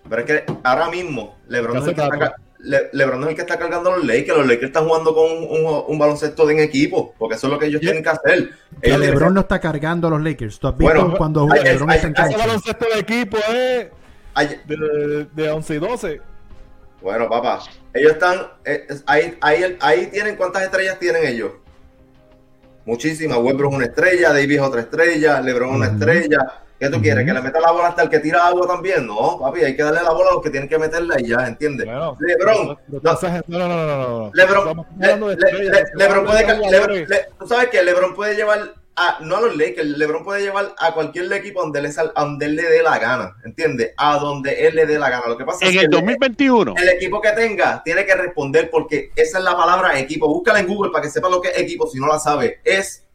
[0.10, 2.10] Pero es que ahora mismo LeBron no se está,
[2.60, 4.38] Le- LeBron no es el que está cargando a los Lakers.
[4.38, 7.60] Los Lakers están jugando con un, un- un baloncesto en equipo, porque eso es lo
[7.60, 7.92] que ellos Yeah.
[7.94, 8.50] tienen que hacer.
[8.82, 10.60] LeBron no está cargando a los Lakers.
[10.60, 13.38] ¿Tú has visto Bueno, cuando hay- LeBron hay- está en baloncesto de equipo
[14.34, 16.22] Ay, de, de 11 y 12.
[17.02, 17.60] Bueno, papá,
[17.94, 21.52] ellos están, eh, ahí, ahí, ahí tienen, ¿cuántas estrellas tienen ellos?
[22.86, 23.38] Muchísimas.
[23.38, 26.40] Westbrook es una estrella, Davis es otra estrella, LeBron es una estrella.
[26.80, 27.26] ¿Qué tú quieres?
[27.26, 29.06] ¿Que le meta la bola hasta el que tira agua también?
[29.06, 31.46] No, papi, hay que darle la bola a los que tienen que meterla y ya,
[31.46, 31.86] ¿entiendes?
[31.86, 33.38] Bueno, LeBron, no, no.
[33.48, 34.32] no, no, no.
[34.34, 39.88] LeBron, Le- LeBron puede, tú sabes que LeBron puede llevar a, no a los Lakers,
[39.88, 42.98] LeBron puede llevar a cualquier equipo donde, le sal- a donde él le dé la
[43.00, 43.94] gana, ¿entiendes?
[43.98, 45.28] A donde él le dé la gana.
[45.28, 46.74] Lo que pasa es En que el 2021.
[46.78, 50.28] el equipo que tenga tiene que responder porque esa es la palabra equipo.
[50.28, 52.60] Búscala en Google para que sepa lo que es equipo si no la sabe.
[52.66, 53.06] Es,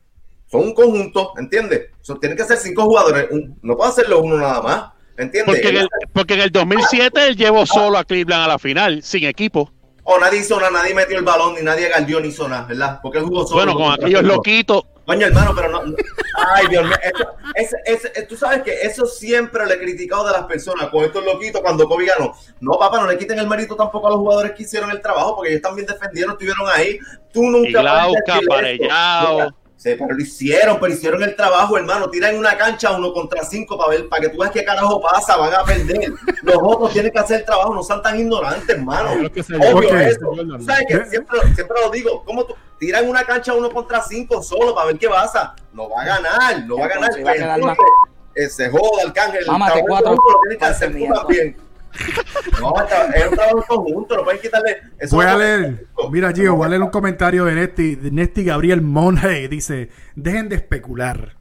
[0.55, 1.91] son un conjunto, ¿entiendes?
[2.21, 3.27] Tienen que ser cinco jugadores.
[3.31, 4.85] un- no puede hacerlo uno nada más,
[5.17, 5.55] ¿entiendes?
[5.57, 9.03] Porque en, el, porque en el 2007 él llevó solo a Cleveland a la final,
[9.03, 9.71] sin equipo.
[10.05, 13.01] O nadie hizo nada, nadie metió el balón, ni nadie galdió ni hizo nada, ¿verdad?
[13.03, 13.57] Porque él jugó solo.
[13.65, 14.83] Bueno, con aquellos loquitos.
[15.07, 15.83] Coño, hermano, pero no.
[15.85, 15.97] no-
[16.55, 16.95] Ay, Dios mío.
[17.03, 17.77] esto- ese-
[18.11, 21.61] ese- tú sabes que eso siempre le he criticado de las personas con estos loquitos
[21.63, 22.33] cuando Kobe ganó.
[22.61, 25.37] No, papá, no le quiten el mérito tampoco a los jugadores que hicieron el trabajo
[25.37, 26.99] porque ellos también defendieron, estuvieron ahí.
[27.33, 27.69] Tú nunca.
[27.69, 28.79] Y Glauca, puedes
[29.77, 32.09] Sí, pero lo hicieron, pero hicieron el trabajo, hermano.
[32.09, 35.37] Tiran una cancha uno contra cinco para ver, para que tú veas qué carajo pasa,
[35.37, 36.13] van a perder.
[36.43, 39.29] Los otros tienen que hacer el trabajo, no sean tan ignorantes, hermano.
[39.31, 39.95] Que se Obvio Ok.
[39.95, 40.31] eso.
[40.65, 44.75] ¿Sabes que siempre, siempre lo digo, ¿cómo tú tiran una cancha uno contra cinco solo
[44.75, 45.55] para ver qué pasa?
[45.73, 47.11] No va a ganar, no va a ganar.
[47.67, 47.77] Va a
[48.35, 49.47] eh, se joda Arcángel.
[49.47, 51.21] Mámate cuatro en conjunto lo tienes que hacer tú mierda.
[51.21, 51.57] también.
[52.61, 52.75] No,
[53.15, 54.77] es un trabajo conjunto, no pueden quitarle.
[54.99, 58.45] eso Voy a leer, mira Gio, voy a leer un comentario de Nesti, de Nesti
[58.45, 61.37] Gabriel Monge, dice, dejen de especular,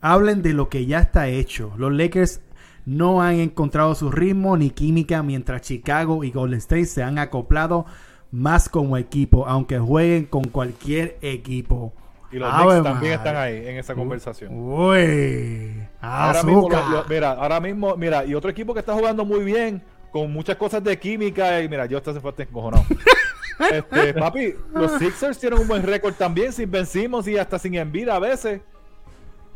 [0.00, 1.72] hablen de lo que ya está hecho.
[1.76, 2.40] Los Lakers
[2.84, 7.86] no han encontrado su ritmo ni química mientras Chicago y Golden State se han acoplado
[8.30, 11.92] más como equipo, aunque jueguen con cualquier equipo.
[12.32, 13.12] Y los Knicks también madre.
[13.14, 14.50] están ahí en esa conversación.
[14.52, 16.84] Uy, Ahora mismo, azúcar.
[16.90, 20.32] lo- lo- mira, ahora mismo, mira, y otro equipo que está jugando muy bien, con
[20.32, 22.84] muchas cosas de química, y mira, yo hasta se fue encojonado.
[23.72, 28.14] este, papi, los Sixers tienen un buen récord también, sin vencimos y hasta sin envidia
[28.16, 28.60] a veces.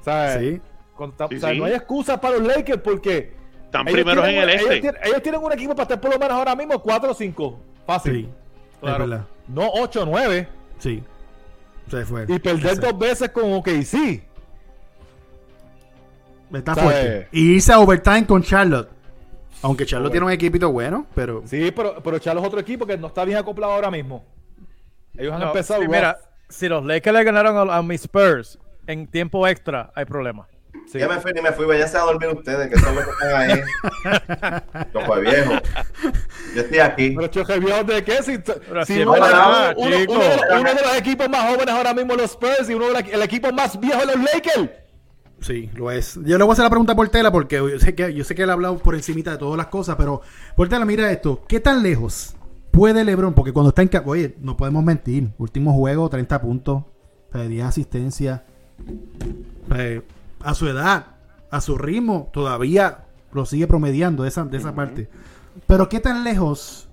[0.00, 0.60] O sea, Sí.
[0.96, 1.58] con ta- Sí, o sea, sí.
[1.58, 3.34] no hay excusa para los Lakers porque
[3.64, 4.80] Están primeros en tienen el ellos este.
[4.80, 7.60] tienen, ellos tienen un equipo para estar por lo menos ahora mismo 4 o 5.
[7.86, 8.14] Fácil.
[8.14, 8.28] Sí,
[8.80, 9.26] Claro.
[9.48, 10.48] No 8 o 9.
[10.78, 11.02] Sí.
[11.90, 12.24] Se fue.
[12.28, 14.22] Y perder dos veces con OKC.
[16.54, 16.90] Está ¿Sabes?
[16.90, 17.28] fuerte.
[17.32, 18.88] Y irse a overtime con Charlotte.
[19.62, 20.10] Aunque Overtime.
[20.10, 23.24] tiene un equipito bueno, pero Sí, pero, pero Charlos es otro equipo que no está
[23.24, 24.24] bien acoplado ahora mismo.
[25.16, 25.82] Ellos han No, empezado.
[25.82, 26.18] sí, mira,
[26.48, 30.46] si los Lakers le ganaron a, a mis Spurs en tiempo extra, hay problema.
[30.90, 30.98] Sí.
[30.98, 33.50] Ya me fui ni me fui, váyanse a dormir ustedes, que son los que están
[33.50, 33.60] ahí.
[34.94, 35.52] Yo fue viejo.
[36.54, 37.10] Yo estoy aquí.
[37.10, 38.22] Pero choque viejo de qué?
[38.22, 38.36] Si,
[38.86, 41.94] si uno, es verdad, uno- uno- de los, uno de los equipos más jóvenes ahora
[41.94, 44.70] mismo los Spurs y uno de la- el equipo más viejo los Lakers.
[45.40, 46.14] Sí, lo es.
[46.24, 48.34] Yo le voy a hacer la pregunta a Portela porque yo sé que, yo sé
[48.34, 50.22] que él ha hablado por encimita de todas las cosas, pero
[50.56, 51.42] Portela, mira esto.
[51.48, 52.34] ¿Qué tan lejos
[52.70, 53.34] puede LeBron?
[53.34, 53.90] Porque cuando está en...
[54.06, 55.30] Oye, no podemos mentir.
[55.38, 56.84] Último juego, 30 puntos,
[57.34, 58.40] eh, 10 asistencias.
[59.76, 60.02] Eh,
[60.42, 61.06] a su edad,
[61.50, 65.08] a su ritmo, todavía lo sigue promediando de esa, de esa parte.
[65.66, 66.88] Pero ¿qué tan lejos,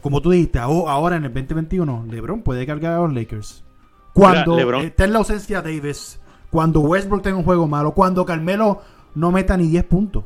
[0.00, 3.64] como tú dijiste, aho- ahora en el 2021, LeBron puede cargar a los Lakers?
[4.12, 6.20] Cuando Mira, LeBron- está en la ausencia de Davis,
[6.52, 8.82] cuando Westbrook tenga un juego malo, cuando Carmelo
[9.14, 10.22] no meta ni 10 puntos.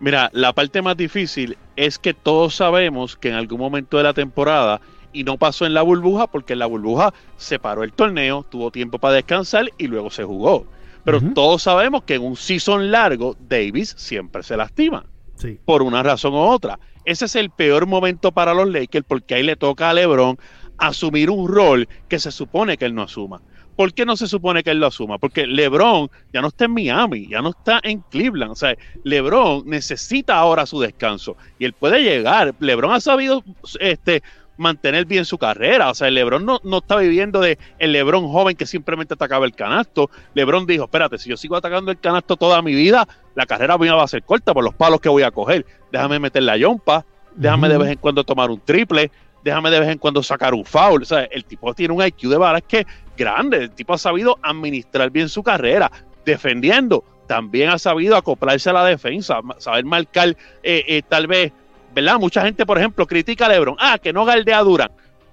[0.00, 4.12] Mira, la parte más difícil es que todos sabemos que en algún momento de la
[4.12, 4.80] temporada,
[5.12, 8.72] y no pasó en la burbuja, porque en la burbuja se paró el torneo, tuvo
[8.72, 10.66] tiempo para descansar y luego se jugó.
[11.04, 15.04] Pero todos sabemos que en un season largo, Davis siempre se lastima,
[15.36, 15.60] Sí.
[15.64, 16.80] por una razón u otra.
[17.04, 20.38] Ese es el peor momento para los Lakers, porque ahí le toca a LeBron
[20.76, 23.40] asumir un rol que se supone que él no asuma.
[23.76, 25.18] ¿Por qué no se supone que él lo asuma?
[25.18, 28.52] Porque LeBron ya no está en Miami, ya no está en Cleveland.
[28.52, 32.54] O sea, LeBron necesita ahora su descanso y él puede llegar.
[32.60, 33.42] LeBron ha sabido
[33.80, 34.22] este,
[34.56, 35.90] mantener bien su carrera.
[35.90, 39.46] O sea, el LeBron no, no está viviendo de el LeBron joven que simplemente atacaba
[39.46, 40.10] el canasto.
[40.34, 43.94] LeBron dijo, espérate, si yo sigo atacando el canasto toda mi vida, la carrera mía
[43.94, 45.66] va a ser corta por los palos que voy a coger.
[45.92, 49.10] Déjame meter la yompa, déjame de vez en cuando tomar un triple,
[49.42, 51.02] déjame de vez en cuando sacar un foul.
[51.02, 53.58] O sea, el tipo tiene un IQ de balas que grande.
[53.58, 55.90] El tipo ha sabido administrar bien su carrera,
[56.24, 57.04] defendiendo.
[57.26, 60.28] También ha sabido acoplarse a la defensa, saber marcar,
[60.62, 61.52] eh, eh, tal vez,
[61.94, 62.18] ¿verdad?
[62.18, 63.76] Mucha gente, por ejemplo, critica a LeBron.
[63.78, 64.92] Ah, que no galdea a Durant.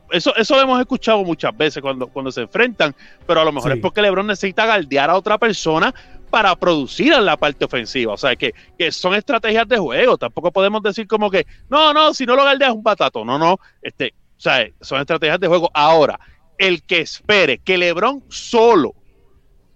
[0.10, 2.94] Eso, eso lo hemos escuchado muchas veces cuando, cuando se enfrentan,
[3.26, 3.78] pero a lo mejor Sí.
[3.78, 5.94] es porque LeBron necesita galdear a otra persona
[6.30, 8.14] para producir en la parte ofensiva.
[8.14, 10.18] O sea, que, que son estrategias de juego.
[10.18, 13.24] Tampoco podemos decir como que, no, no, si no lo galdeas un patato.
[13.26, 13.58] No, no.
[13.82, 15.70] Este, o sea, son estrategias de juego.
[15.74, 16.20] Ahora,
[16.68, 18.94] el que espere que LeBron solo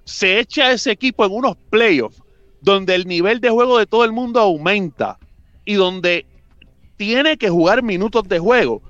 [0.04, 2.22] se eche a ese equipo en unos playoffs
[2.62, 5.18] donde el nivel de juego de todo el mundo aumenta
[5.66, 6.26] y donde
[6.96, 8.82] tiene que jugar minutos de juego, o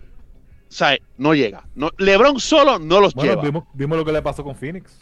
[0.67, 1.67] sea, no llega.
[1.73, 3.41] No, LeBron solo no los Bueno, lleva.
[3.43, 4.99] vimos, vimos lo que le pasó con Phoenix.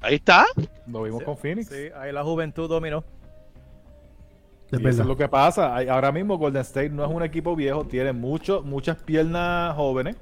[0.00, 0.44] Ahí está.
[0.86, 1.68] Lo vimos con Phoenix.
[1.68, 3.02] Sí, ahí la juventud dominó.
[4.70, 5.74] Y eso es lo que pasa.
[5.74, 10.16] Hay- Ahora mismo Golden State no es un equipo viejo, tiene mucho, muchas piernas jóvenes.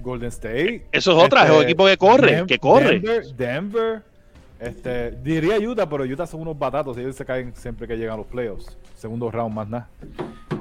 [0.00, 0.86] Golden State.
[0.92, 3.00] Eso es otra, es un equipo que corre, Dem- que corre.
[3.00, 4.02] Denver, Denver,
[4.60, 6.96] este, diría Utah, pero Utah son unos batatos.
[6.98, 8.76] Ellos se caen siempre que llegan a los playoffs.
[8.96, 9.88] Segundo round más nada.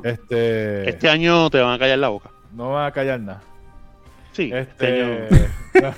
[0.04, 2.30] Este, Este año te van a callar la boca.
[2.54, 3.42] no van a callar nada.
[4.32, 5.98] Sí, este Este, año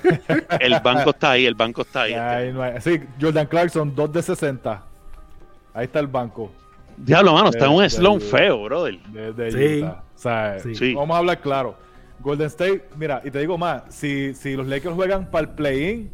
[0.59, 2.11] el banco está ahí, el banco está ahí.
[2.13, 4.83] este ahí no hay- sí, Jordan Clarkson, 2 de 60.
[5.73, 6.51] Ahí está el banco
[6.97, 8.99] Diablo, mano, está en un de- slump de- feo, brother.
[9.09, 9.83] de, de Sí.
[9.83, 10.03] Utah.
[10.15, 10.75] O sea, Sí.
[10.75, 10.93] Sí.
[10.93, 11.75] vamos a hablar claro.
[12.21, 16.11] Golden State, mira, y te digo más, si, si los Lakers juegan para el play-in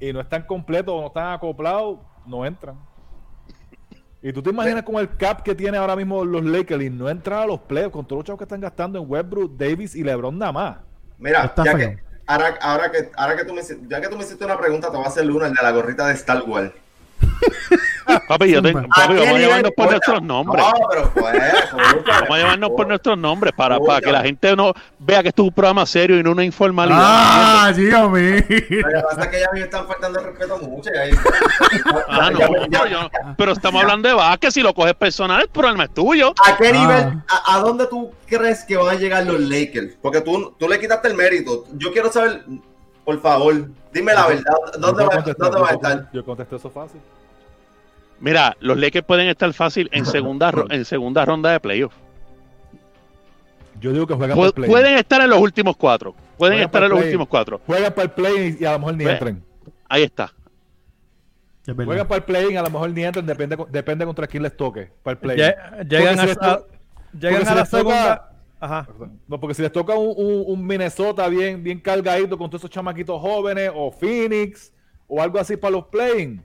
[0.00, 2.76] y no están completos o no están acoplados, no entran.
[4.22, 7.08] Y tú te imaginas con el cap que tiene ahora mismo los Lakers y no
[7.08, 10.04] entran a los playoffs con todos los chavos que están gastando en Westbrook, Davis y
[10.04, 10.76] LeBron nada más.
[11.18, 14.44] Mira, ya que, ahora, ahora, que, ahora que, tú me, ya que tú me hiciste
[14.44, 16.70] una pregunta, te voy a hacer una, el de la gorrita de Star Wars.
[18.28, 18.88] Papi, yo te- Zumba.
[18.88, 20.64] papi, ¿A qué vamos a nivel llevarnos por nuestros nombres.
[20.66, 22.02] No, pero pues, escúchame.
[22.06, 25.42] Vamos a llevarnos por nuestros nombres para, para que la gente no vea que esto
[25.42, 26.98] es un programa serio y no una informalidad.
[27.00, 28.36] Ah, dígame.
[28.40, 30.90] Lo que pasa es que ya me están faltando el respeto mucho.
[31.00, 31.12] ahí-
[32.08, 34.50] Ah, no, Ya- pero, ya- yo- pero estamos hablando de básquet.
[34.50, 36.34] Si lo coges personal, el problema es tuyo.
[36.44, 36.72] ¿A qué Ah.
[36.72, 39.96] nivel, a, a dónde tú crees que van a llegar los Lakers?
[40.02, 41.64] Porque tú, tú le quitaste el mérito.
[41.74, 42.42] Yo quiero saber,
[43.04, 44.52] por favor, dime la verdad.
[44.78, 46.10] ¿Dónde va, dónde va a estar?
[46.12, 47.00] Yo contesté eso fácil.
[48.20, 51.94] Mira, los Lakers pueden estar fácil en segunda, en segunda ronda de playoff.
[53.80, 54.70] Yo digo que juegan Pu- para el play.
[54.70, 56.14] pueden estar en los últimos cuatro.
[56.36, 57.08] Pueden Juegan estar en los play.
[57.08, 57.60] últimos cuatro.
[57.66, 59.12] Juegan para el play y a lo mejor ni Ve.
[59.12, 59.44] entren.
[59.88, 60.32] Ahí está.
[61.66, 61.74] Es.
[61.74, 64.56] Juegan para el play y a lo mejor ni entren, depende, depende contra quién les
[64.56, 64.90] toque.
[65.02, 65.36] Para el play.
[65.36, 66.66] Llegan Porque si les a, to-
[67.18, 68.29] llegan a la segunda.
[68.60, 68.86] Ajá.
[69.26, 72.70] No, porque si les toca un, un- un Minnesota bien, bien cargadito con todos esos
[72.70, 74.72] chamaquitos jóvenes, o Phoenix,
[75.08, 76.42] o algo así para los playing.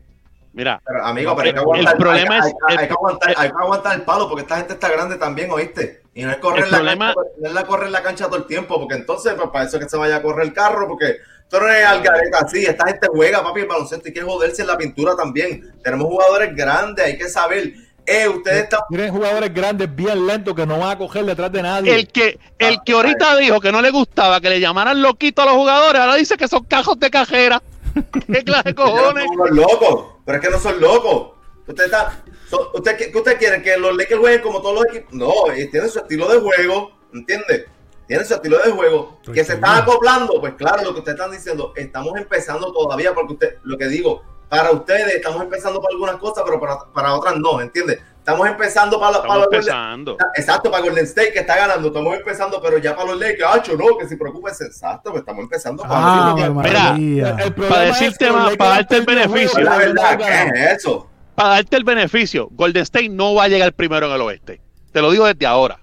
[0.53, 2.93] Mira, Pero, amigo, pero hay que El aguantar, problema hay, es- hay- hay el- que
[2.93, 6.01] aguantar, hay que aguantar el palo porque esta gente está grande también, ¿oíste?
[6.13, 8.37] Y no es correr, El la, problema- cancha, no es la correr la cancha todo
[8.37, 10.87] el tiempo, porque entonces pues, para eso es que se vaya a correr el carro,
[10.87, 11.17] porque
[11.49, 14.69] tú no eres algareta así, esta gente juega, papi, el baloncesto, hay que joderse en
[14.69, 15.73] la pintura también.
[15.83, 17.73] Tenemos jugadores grandes, hay que saber,
[18.05, 18.81] eh, ustedes están...
[18.89, 21.95] Tienen jugadores grandes, bien lentos, que no van a coger detrás de nadie.
[21.95, 25.45] el que, el que ahorita dijo que no le gustaba que le llamaran loquito a
[25.45, 27.61] los jugadores, ahora dice que son cajos de cajera.
[28.31, 29.25] ¿Qué clase de cojones?
[29.35, 31.31] Son locos, pero es que no son locos.
[31.67, 33.63] Ustedes están, son- usted, ¿Qué usted quieren?
[33.63, 35.13] ¿Que los Lakers jueguen como todos los equipos?
[35.13, 37.65] No, eh, tienen su estilo de juego, ¿entiendes?
[38.07, 39.13] Tienen su estilo de juego.
[39.17, 43.13] Estoy que se están acoplando, pues claro, lo que ustedes están diciendo, estamos empezando todavía,
[43.15, 47.13] porque usted, lo que digo, para ustedes estamos empezando para algunas cosas, pero para, para
[47.13, 47.99] otras no, ¿entiendes?
[48.17, 50.17] Estamos empezando para, para Estamos los empezando.
[50.35, 53.77] Exacto, para Golden State que está ganando, estamos empezando, pero ya para los Lakers, hacho,
[53.77, 57.37] no, que si preocúpense, exacto, pues estamos empezando para Ah, los Mira.
[57.43, 59.63] El Para decirte los más, para darte el beneficio.
[59.63, 60.17] La verdad.
[60.17, 61.07] ¿qué es eso?
[61.35, 64.59] Para darte el beneficio, Golden State no va a llegar primero en el oeste.
[64.91, 65.79] Te lo digo desde ahora.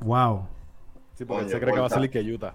[0.00, 0.46] Wow.
[1.14, 2.54] Sí, porque se cree que va a salir que Utah.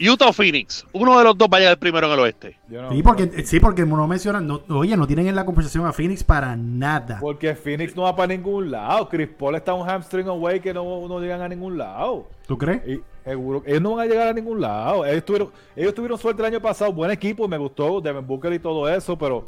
[0.00, 2.56] Utah o Phoenix, uno de los dos va a llegar primero en el oeste.
[2.68, 5.92] No- Sí, porque, sí, porque no mencionan, no, oye, no tienen en la conversación a
[5.92, 7.18] Phoenix para nada.
[7.20, 9.08] Porque Phoenix no va para ningún lado.
[9.08, 12.26] Chris Paul está un hamstring away que no, no llegan a ningún lado.
[12.46, 12.80] ¿Tú crees?
[12.88, 15.04] Y seguro, ellos no van a llegar a ningún lado.
[15.04, 18.58] Ellos tuvieron, ellos tuvieron suerte el año pasado, buen equipo, me gustó Devin Booker y
[18.58, 19.44] todo eso, pero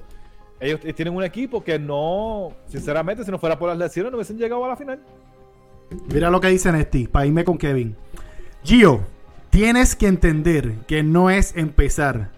[0.61, 4.37] ellos tienen un equipo que no, sinceramente, si no fuera por las lesiones, no hubiesen
[4.39, 5.01] llegado a la final.
[6.13, 7.97] Mira lo que dice Nesty, para irme con Kevin.
[8.65, 9.01] Gio,
[9.53, 12.31] tienes que entender que no es empezar.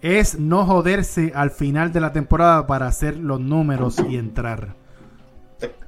[0.00, 4.74] Es no joderse al final de la temporada para hacer los números y entrar.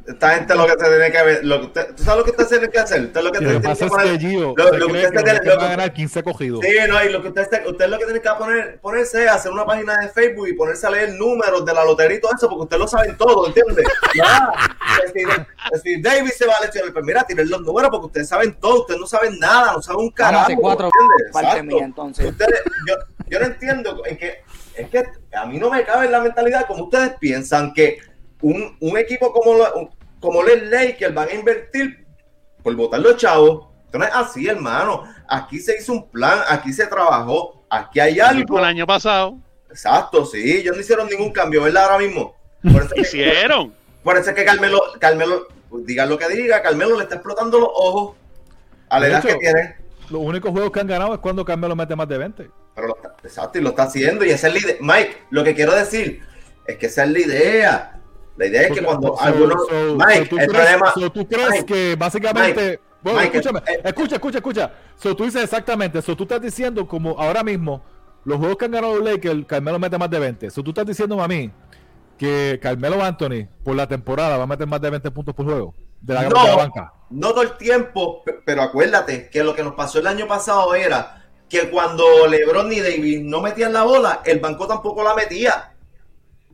[0.07, 2.31] Esta gente lo que se tiene que ver, lo que usted, ¿tú sabes lo que
[2.31, 3.01] usted tiene que hacer?
[3.07, 4.77] Usted lo que tiene pasa que es poner- que Gio lo- que usted
[5.11, 6.61] que tiene- a que- ganar 15 cogidos.
[6.65, 9.51] Sí, no, y lo que usted, usted lo que tiene que poner, ponerse es hacer
[9.51, 12.49] una página de Facebook y ponerse a leer números de la lotería y todo eso,
[12.49, 13.83] porque usted lo saben todo, ¿entiende?
[14.15, 14.53] Ya.
[15.13, 18.55] Si, si David se va a lesionar, pues mira, tiren los números porque ustedes saben
[18.61, 20.53] todo, ustedes no saben nada, no saben un carajo.
[20.61, 20.89] Cuatro
[21.81, 22.27] entonces.
[22.31, 22.95] Ustedes, yo,
[23.29, 24.45] yo no entiendo en que
[24.77, 27.99] es que a mí no me cabe en la mentalidad como ustedes piensan que
[28.43, 32.05] un, un equipo como, lo- un- como los Lakers van a invertir
[32.63, 33.67] por votar los chavos.
[33.87, 35.05] Esto no es así, hermano.
[35.29, 38.59] Aquí se hizo un plan, aquí se trabajó, aquí hay algo.
[38.59, 39.37] el año pasado.
[39.71, 41.85] Exacto, sí, ellos no hicieron ningún cambio, ¿verdad?
[41.85, 42.35] Ahora mismo.
[42.63, 43.75] Por eso es que, Hicieron.
[44.03, 45.47] por eso es que Carmelo, Carmelo,
[45.85, 48.17] diga lo que diga, Carmelo le está explotando los ojos
[48.89, 49.77] a la De edad hecho- que tiene.
[50.09, 52.49] Los únicos juegos que han ganado es cuando Carmelo mete más de 20.
[52.77, 54.77] Pero lo está, exacto, y lo está haciendo, y esa es la idea.
[54.81, 56.23] Mike, lo que quiero decir
[56.67, 57.96] es que esa es la idea.
[58.37, 59.67] La idea es que cuando so- algunos.
[59.69, 60.95] so- Mike, so tú el crees, problema.
[61.13, 62.81] tú crees Mike, que básicamente.
[63.03, 64.73] bueno, Mike, escúchame, eh, escucha, escucha, escucha.
[65.01, 66.03] Tú dices exactamente.
[66.03, 67.83] Tú estás diciendo como ahora mismo,
[68.25, 70.51] los juegos que han ganado los Lakers, Carmelo mete más de 20.
[70.51, 71.51] So tú estás diciendo a mí
[72.19, 75.75] que Carmelo Anthony por la temporada va a meter más de 20 puntos por juego
[76.01, 76.93] de la, de la No, banca.
[77.11, 80.75] no todo el tiempo, pe- pero acuérdate que lo que nos pasó el año pasado
[80.75, 85.73] era que cuando LeBron y Davis no metían la bola, el banco tampoco la metía.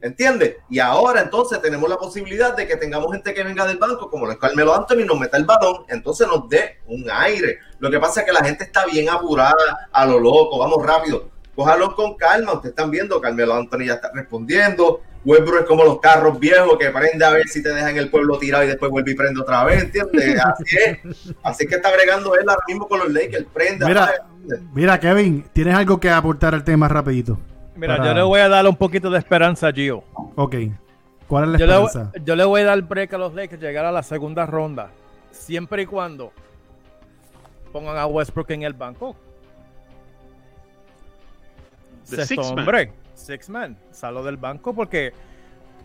[0.03, 0.57] ¿Entiendes?
[0.69, 4.27] Y ahora entonces tenemos la posibilidad de que tengamos gente que venga del banco, como
[4.27, 7.59] lo es Carmelo Anthony, y nos meta el balón, entonces nos dé un aire.
[7.79, 11.31] Lo que pasa es que la gente está bien apurada, a lo loco, vamos rápido.
[11.55, 15.03] Cójalo con calma, ustedes están viendo, Carmelo Anthony ya está respondiendo.
[15.25, 18.38] Westbrook es como los carros viejos que prende a ver si te dejan el pueblo
[18.41, 20.41] tirado y después vuelve y prende otra vez, ¿entiendes?
[20.45, 21.35] Así es.
[21.45, 23.87] Así que está bregando él ahora mismo con los Lakers, prende.
[23.87, 24.27] Mira,
[24.75, 27.38] mira, Kevin, ¿tienes algo que aportar al tema rapidito?
[27.75, 30.05] Mira, Para- yo le voy a dar un poquito de esperanza a Gio.
[30.37, 30.57] Ok.
[31.27, 32.13] ¿Cuál es la Yo le, esperanza?
[32.25, 34.91] yo le voy a dar break a los Lakers llegar a la segunda ronda.
[35.31, 36.33] Siempre y cuando
[37.73, 39.17] pongan a Westbrook en el banco.
[42.11, 42.59] The Sexto six man.
[42.59, 45.13] hombre, six man, salgo del banco porque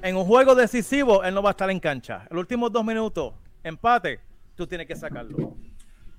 [0.02, 2.23] en un juego decisivo él no va a estar en cancha.
[2.30, 4.19] Los últimos dos minutos, empate,
[4.56, 5.54] tú tienes que sacarlo.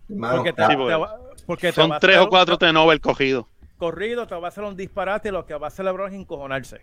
[0.09, 0.67] Hermano, Porque te.
[0.67, 0.97] Sí, porque
[1.47, 3.45] porque Son tres o cuatro Tenover cogidos.
[3.79, 6.19] Corrido, te va a hacer un disparate y lo que va a hacer LeBron es
[6.21, 6.83] encojonarse.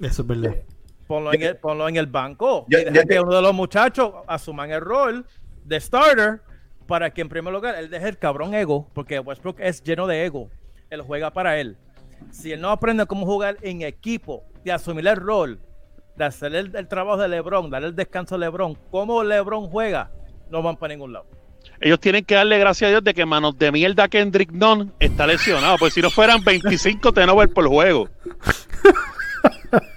[0.00, 0.56] Eso es verdad.
[1.06, 2.66] Ponlo en el, ponlo en el banco.
[2.68, 5.24] Yo- y deja yo que uno de los muchachos asuman el rol
[5.64, 6.40] de starter
[6.86, 10.24] para que en primer lugar él deje el cabrón ego, porque Westbrook es lleno de
[10.24, 10.50] ego.
[10.90, 11.76] Él juega para él.
[12.30, 15.60] Si él no aprende cómo jugar en equipo y asumir el rol
[16.16, 20.10] de hacer el, el trabajo de LeBron, darle el descanso a LeBron, cómo LeBron juega,
[20.50, 21.26] no van para ningún lado.
[21.80, 25.26] Ellos tienen que darle gracias a Dios de que manos de mierda Kendrick Nunn está
[25.26, 25.76] lesionado.
[25.78, 28.08] Pues si no fueran 25 Tenover por juego.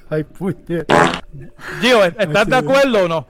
[0.10, 0.26] Ay.
[1.82, 3.28] Gio, ¿estás de acuerdo o no?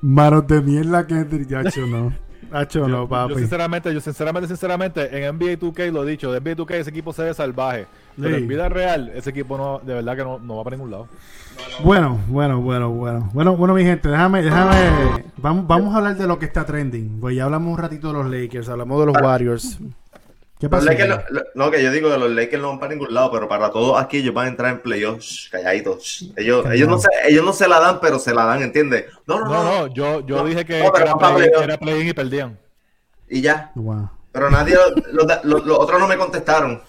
[0.00, 2.12] Manos de mierda que Yacho no.
[2.50, 3.34] Hacho no, Yo papi.
[3.34, 7.12] sinceramente, yo sinceramente, sinceramente, en NBA 2K lo he dicho, de NBA 2K ese equipo
[7.12, 7.86] se ve salvaje.
[8.20, 8.42] Pero Sí.
[8.42, 11.08] en vida real, ese equipo no, de verdad que no, no va para ningún lado.
[11.84, 13.30] Bueno, bueno, bueno, bueno.
[13.32, 15.24] Bueno, bueno, mi gente, déjame, déjame.
[15.36, 17.20] Vamos, vamos a hablar de lo que está trending.
[17.20, 19.78] Pues ya hablamos un ratito de los Lakers, hablamos de los Warriors.
[20.58, 20.86] ¿Qué pasa?
[20.86, 21.20] Lakers,
[21.54, 24.00] no, que yo digo que los Lakers no van para ningún lado, pero para todos
[24.00, 26.32] aquí ellos van a entrar en playoffs, calladitos.
[26.36, 26.72] Ellos, Callado.
[26.74, 29.04] ellos, no se, ellos no se la dan, pero se la dan, ¿entiendes?
[29.28, 32.58] No, no, No, no, no, yo, yo No, dije que, era play-in y perdían.
[33.30, 33.70] Y ya.
[33.76, 34.10] Wow.
[34.32, 34.74] Pero nadie,
[35.12, 36.80] los, los- los otros no me contestaron.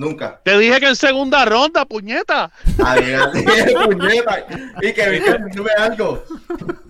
[0.00, 0.40] Nunca.
[0.42, 2.50] Te dije que en segunda ronda, puñeta.
[2.82, 3.44] Ah, bien, así,
[3.84, 4.46] puñeta.
[4.80, 6.24] Y que Víctor, dime algo.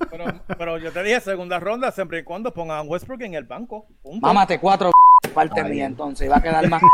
[0.08, 0.24] Pero,
[0.56, 3.84] pero yo te dije segunda ronda, siempre y cuando pongan a Westbrook en el banco.
[4.00, 4.24] Punto.
[4.24, 4.92] Mámate cuatro
[5.34, 6.80] parte mía, entonces va a quedar más.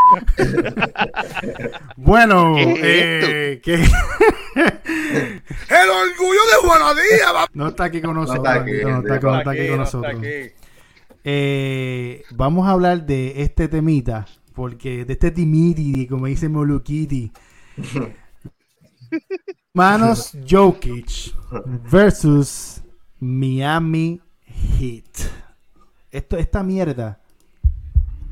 [1.96, 3.82] Bueno, ¿Qué eh, que El
[5.90, 7.46] orgullo de Juanadía, va.
[7.52, 8.46] no está aquí con nosotros.
[8.46, 10.14] está aquí, no está, con- no está aquí con no está nosotros.
[10.18, 10.52] aquí.
[11.24, 14.26] Eh, vamos a hablar de este temita,
[14.56, 17.30] porque de este timidity, como dice Molukiti.
[19.74, 21.34] Manos Jokic
[21.90, 22.82] versus
[23.20, 24.20] Miami
[24.78, 25.30] Heat.
[26.10, 27.20] Esto, esta mierda.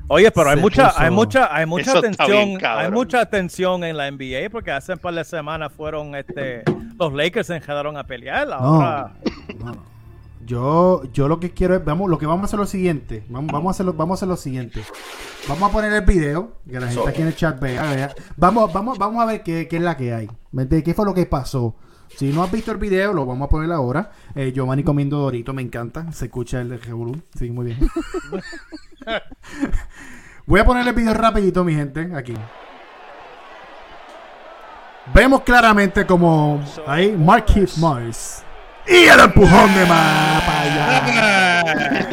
[0.09, 3.97] Oye, pero hay mucha, puso- hay mucha, hay mucha tensión, bien, hay mucha tensión en
[3.97, 6.63] la NBA porque hace un par de semanas fueron este
[6.99, 9.15] los Lakers se enredaron a pelear, ahora
[9.59, 9.94] No, no.
[10.47, 13.25] Yo, yo lo que quiero es, vamos, lo que vamos a hacer es lo siguiente.
[13.29, 14.83] Vamos, vamos a hacer lo, vamos a hacer lo siguiente.
[15.49, 17.83] Vamos a poner el video, que la gente So- aquí en el chat vea.
[17.83, 18.15] vea.
[18.37, 20.29] Vamos, vamos, vamos a ver qué, qué es la que hay.
[20.53, 20.83] ¿Mente?
[20.83, 21.75] ¿Qué fue lo que pasó?
[22.17, 24.13] Si no has visto el video, lo vamos a poner ahora.
[24.35, 26.13] Eh, Giovanni comiendo Dorito, me encanta.
[26.13, 27.21] Se escucha el revolú.
[27.37, 27.79] Sí, muy bien.
[30.47, 32.35] Voy a poner el video rapidito, mi gente, aquí.
[35.13, 38.43] Vemos claramente como ahí Marquis Morris.
[38.87, 42.05] Y el empujón de más para allá.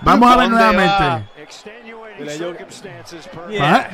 [0.02, 1.04] Vamos a ver nuevamente.
[3.60, 3.88] Ah,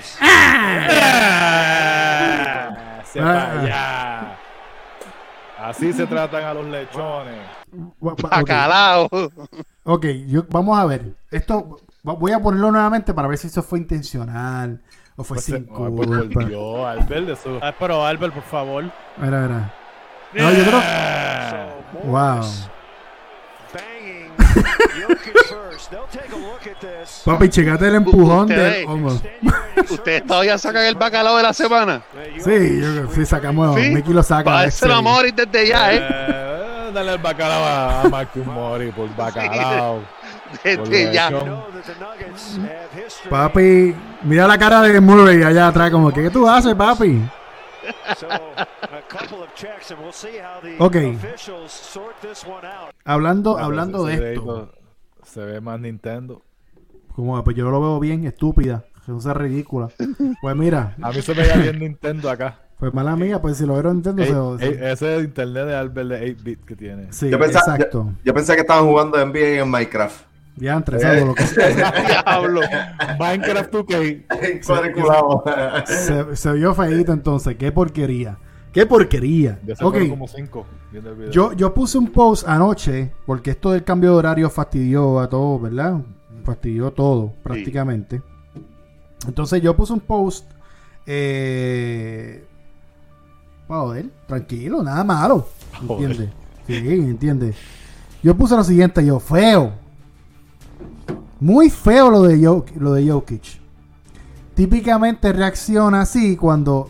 [3.04, 4.36] se Ah.
[5.58, 7.40] Así se tratan a los lechones.
[8.00, 9.08] Bacalao.
[9.84, 11.14] Ok, yo, vamos a ver.
[11.30, 14.80] Esto voy a ponerlo nuevamente para ver si eso fue intencional
[15.16, 15.90] o fue Pues, sin pues,
[16.32, 16.46] por.
[16.46, 17.58] Dios, Albert, eso.
[17.62, 18.84] Ah, pero Albert, por favor.
[19.16, 19.72] Mira, mira.
[20.34, 21.75] No, yo creo.
[22.04, 22.36] Wow.
[22.36, 22.68] Morris
[23.72, 25.90] Banging Jokic first.
[25.90, 27.22] They'll take a look at this.
[27.24, 29.20] Papi, checate el empujón your hand
[29.90, 32.02] ¿Ustedes todavía sacan el bacalao de la semana?
[32.38, 33.78] Sí, yo, sí, sacamos.
[33.78, 33.90] ¿Sí?
[33.90, 34.64] Mickey lo saca.
[34.64, 34.90] Excel.
[34.90, 36.08] el amor desde ya, ¿eh?
[36.10, 40.02] Eh, dale el bacalao a, a Marcus Mori por bacalao.
[40.64, 41.30] Desde ya.
[43.28, 47.20] Papi, mira la cara de Murray allá atrás, como que, ¿qué tú haces, papi?
[52.64, 52.94] Out.
[53.04, 54.72] Hablando, Ah, hablando pues, de esto,
[55.24, 56.42] Se ve más Nintendo.
[57.14, 59.88] como pues yo lo veo bien estúpida, que sea ridícula.
[60.40, 62.60] Pues mira, A mí se me veía bien Nintendo acá.
[62.78, 66.08] pues mala mía, pues si lo vieron Nintendo, Ey, se- ey, ese internet de Albert
[66.08, 67.12] de 8-bit que tiene.
[67.12, 68.12] sí, Yo pensaba, exacto.
[68.18, 70.26] yo, yo pensé que estaban jugando NBA en Minecraft.
[70.56, 71.44] Ya entre lo que
[72.06, 72.60] Diablo.
[73.18, 74.64] Minecraft 2K.
[74.66, 75.44] Cuadriculado.
[75.86, 78.38] se, se vio feíto entonces, qué porquería.
[78.72, 79.58] Qué porquería.
[79.62, 81.30] De ese Ok, fueron como 5 viendo el video.
[81.30, 85.62] yo, yo puse un post anoche, porque esto del cambio de horario fastidió a todos,
[85.62, 86.00] ¿verdad?
[86.44, 88.22] Fastidió todo, prácticamente.
[89.26, 90.50] Entonces yo puse un post,
[91.06, 92.44] eh,
[93.66, 95.48] joder, tranquilo, nada malo.
[95.80, 96.28] ¿entiendes?
[96.66, 97.56] Sí, ¿entiendes?
[98.22, 99.72] Yo puse lo siguiente, yo, feo.
[101.40, 103.60] Muy feo lo de, Jok- lo de Jokic.
[104.54, 106.88] Típicamente reacciona así cuando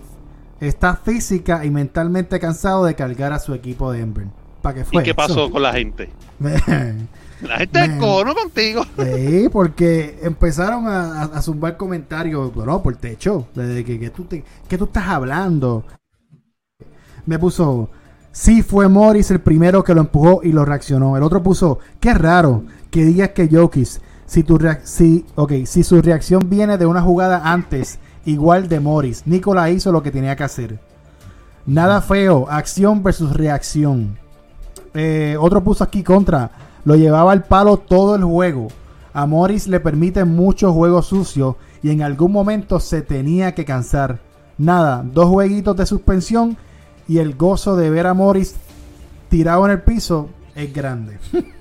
[0.60, 4.26] está física y mentalmente cansado de cargar a su equipo de Denver.
[4.62, 5.16] ¿Para qué ¿Y qué eso?
[5.16, 6.10] pasó con la gente?
[7.40, 8.82] La gente es cono contigo.
[8.96, 14.24] Sí, porque empezaron a, a, a zumbar comentarios, bueno, por techo, de que, que tú
[14.24, 15.84] te, que tú estás hablando.
[17.26, 17.90] Me puso,
[18.32, 21.16] sí fue Morris el primero que lo empujó y lo reaccionó.
[21.16, 23.88] El otro puso, qué raro que digas que Jokic,
[24.26, 24.44] si
[24.84, 29.92] si, okay, si su reacción viene de una jugada antes, igual de Morris, Nicola hizo
[29.92, 30.80] lo que tenía que hacer.
[31.64, 34.18] Nada feo, acción versus reacción.
[34.94, 36.50] Eh, otro puso aquí contra.
[36.84, 38.68] Lo llevaba al palo todo el juego.
[39.12, 44.18] A Morris le permite mucho juego sucio y en algún momento se tenía que cansar.
[44.58, 46.56] Nada, dos jueguitos de suspensión
[47.08, 48.54] y el gozo de ver a Morris
[49.28, 51.18] tirado en el piso es grande.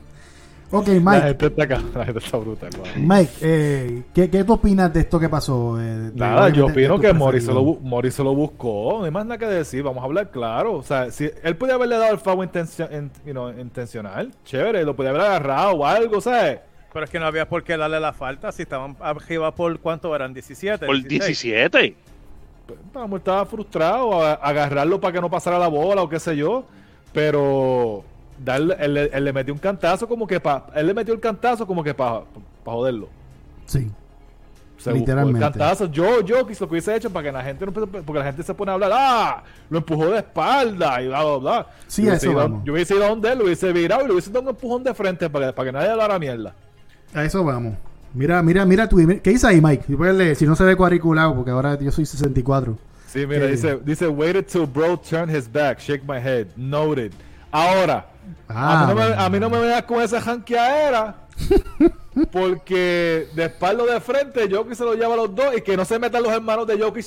[0.80, 1.21] ok, La Mike.
[1.28, 1.82] gente está acá.
[1.95, 2.69] La gente está brutal.
[2.78, 2.86] wow.
[2.97, 5.80] Mike, eh, ¿qué, qué tú opinas de esto que pasó?
[5.82, 8.97] eh, de- Nada, yo opino que Morris se, lo, Morris se lo buscó.
[8.99, 9.84] No hay más nada que decir.
[9.84, 10.73] Vamos a hablar claro.
[10.76, 14.84] O sea, si él podía haberle dado el foul intencio- in- you know, intencional, chévere.
[14.84, 16.59] Lo podía haber agarrado o algo, ¿sabes?
[16.93, 20.15] Pero es que no había por qué darle la falta si estaban arriba por cuánto
[20.15, 20.86] eran, 17.
[20.86, 21.41] Por 16.
[21.41, 21.95] 17.
[22.93, 26.65] Vamos, estaba frustrado a, agarrarlo para que no pasara la bola o qué sé yo.
[27.11, 28.03] Pero
[28.43, 30.65] darle, él, le- él le metió un cantazo como que para.
[30.75, 32.21] Él le metió el cantazo como que para
[32.65, 33.09] joderlo.
[33.65, 33.89] Sí.
[34.77, 35.39] Se buscó Literalmente.
[35.39, 35.86] el cantazo.
[35.86, 38.43] Yo, yo quise lo que hubiese hecho para que la gente no porque la gente
[38.43, 41.67] se pone a hablar, ah, lo empujó de espalda y bla bla bla.
[41.88, 42.63] Sí, yo, eso ido, vamos.
[42.65, 44.83] yo hubiese ido a donde él, lo hubiese virado y le hubiese dado un empujón
[44.83, 46.53] de frente para que, para que nadie hablara mierda.
[47.13, 47.75] A eso vamos.
[48.13, 49.86] Mira, mira, mira tu ¿Qué dice ahí, Mike?
[49.88, 52.77] Si puedes leer, si no se ve cuadriculado, porque ahora yo soy 64.
[53.07, 53.51] Sí, mira, ¿Qué?
[53.51, 57.13] dice, dice, waited till bro turned his back, shake my head, noted.
[57.51, 58.05] Ahora,
[58.47, 59.21] Ah, a, mí no me, bueno.
[59.21, 61.15] a mí no me veas con esa janqueadera.
[62.32, 65.76] Porque de espalda o de frente, Jokic se lo lleva a los dos y que
[65.76, 67.05] no se metan los hermanos de Jokic.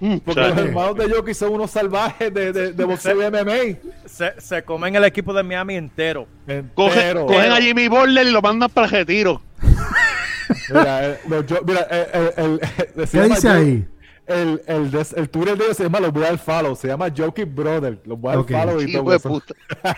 [0.00, 3.78] Mm, Porque los hermanos de Jokic son unos salvajes de, de, de boxeo y MMA.
[4.06, 6.26] Se, se comen el equipo de Miami entero.
[6.74, 7.26] coge- Entero.
[7.26, 9.40] cogen a Jimmy Butler y lo mandan para el retiro.
[10.68, 11.18] Mira, eh,
[11.48, 12.60] Jo- mira, el, el-
[12.96, 13.86] el- se ¿Qué dice ahí?
[14.26, 16.76] El, el, des- el Twitter de ellos se llama Los voy al follow.
[16.76, 17.98] Se llama Jokic Brother.
[18.04, 18.50] Los voy al Ok.
[18.52, 19.42] follow y todo eso.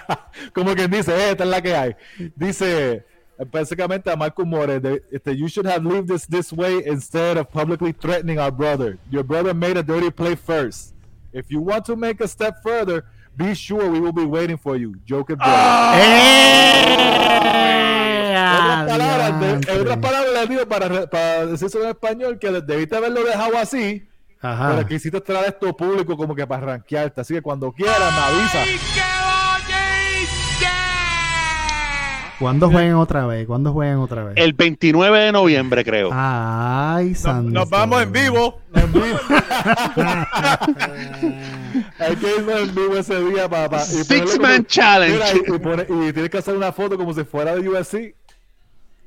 [0.55, 1.95] Como quien dice, eh, esta es la que hay.
[2.35, 6.83] Dice eh, básicamente a Marco More, de- este, you should have lived this this way
[6.87, 8.97] instead of publicly threatening our brother.
[9.11, 10.95] Your brother made a dirty play first.
[11.33, 13.05] If you want to make a step further,
[13.37, 14.95] be sure we will be waiting for you.
[15.07, 15.55] Jokic Brother.
[18.89, 20.01] Palabras, de- en otras ¡Eh!
[20.01, 24.07] Palabras, le digo para, para decirse en español que debiste haberlo dejado así,
[24.45, 24.75] Ajá.
[24.75, 27.21] pero quisiste traer esto público como que para rankearte.
[27.21, 28.65] Así que cuando quieras, me avisa.
[32.39, 33.47] ¿Cuándo juegan otra vez?
[33.47, 34.35] ¿Cuándo juegan otra vez?
[34.37, 36.11] El 29 de noviembre, creo.
[36.13, 37.51] Ay, Nos, santo.
[37.51, 38.61] nos vamos en vivo.
[38.75, 39.19] En vivo.
[42.01, 43.79] Hay que irnos en vivo ese día para.
[43.79, 45.43] Six Man Challenge.
[45.47, 48.15] y, pone- y tienes que hacer una foto como si fuera de USC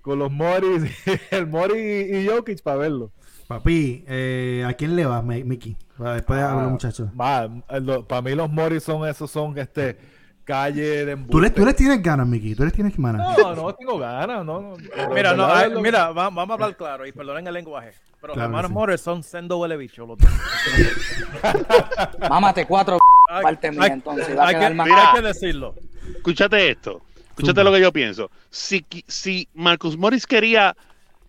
[0.02, 0.84] con los Morris,
[1.32, 3.12] el Mori y, y Jokic para verlo.
[3.48, 5.78] Papi, eh, ¿a quién le vas, Mi- Mickey?
[5.98, 7.10] Para después Ah, hablar, muchachos.
[7.16, 9.98] para mí los Morris son esos son este
[10.44, 11.32] calle de embuste.
[11.32, 12.56] ¿Tú les, tú les tienes ganas, Mickey.
[12.56, 13.38] Tú les tienes ganas.
[13.38, 14.74] No, no tengo ganas, no, no.
[15.14, 17.94] Mira, no, mira, va- vamos a hablar claro y perdonen el lenguaje.
[18.20, 18.74] Pero Claro los hermanos sí.
[18.74, 20.30] Morris son sendo huele bicho los dos.
[22.30, 22.98] Mámate cuatro
[23.30, 24.38] Hay- parte mía, hay- entonces.
[24.38, 24.88] Va a hay, que, más.
[24.90, 25.76] hay que decirlo.
[26.16, 27.02] Escúchate esto.
[27.30, 28.32] escúchate lo que yo pienso.
[28.50, 30.76] Si, si Marcus Morris quería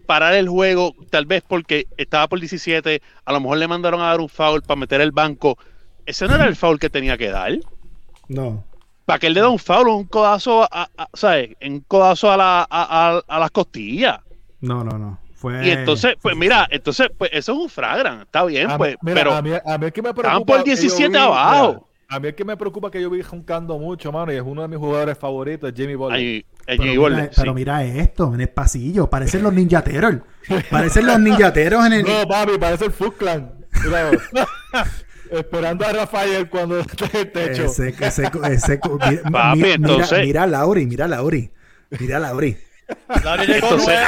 [0.09, 4.05] parar el juego, tal vez porque estaba por 17, a lo mejor le mandaron a
[4.07, 5.59] dar un foul para meter el banco.
[6.07, 7.53] Ese no era el foul que tenía que dar.
[8.27, 8.65] No.
[9.05, 11.51] Para que él le dé un foul un codazo, a, a- ¿sabes?
[11.61, 12.67] Un codazo a, la, a,
[13.19, 14.19] a- a las costillas.
[14.63, 15.19] No, no, no.
[15.35, 15.67] Fue.
[15.67, 18.97] Y entonces, pues mira, entonces, pues eso es un fragran, está bien, A mí- pues,
[19.03, 21.11] mira, pero a mí, a mí el que me estaban preocupa por que yo 17
[21.11, 21.69] vi- abajo.
[21.75, 21.81] mira,
[22.11, 24.63] a mí el que me preocupa que yo vi juncando mucho, mano, y es uno
[24.63, 26.19] de mis jugadores favoritos, Jimmy Butler.
[26.19, 27.55] Ahí, Pero, mira, Butler, pero sí.
[27.55, 29.11] mira esto, en el pasillo.
[29.11, 30.15] Parecen los ninjateros.
[30.71, 32.03] Parecen los ninjateros en el.
[32.05, 33.53] No, papi, parece el Foot Clan.
[33.85, 34.11] Mira,
[35.31, 37.65] Esperando a Rafael cuando esté en el techo.
[37.65, 41.51] Ese, ese, ese, mira, Papi, mira, entonces- mira a Lauri, mira a Lauri.
[42.01, 42.57] Mira a Lauri.
[43.25, 43.99] Lauri llegó Entonces,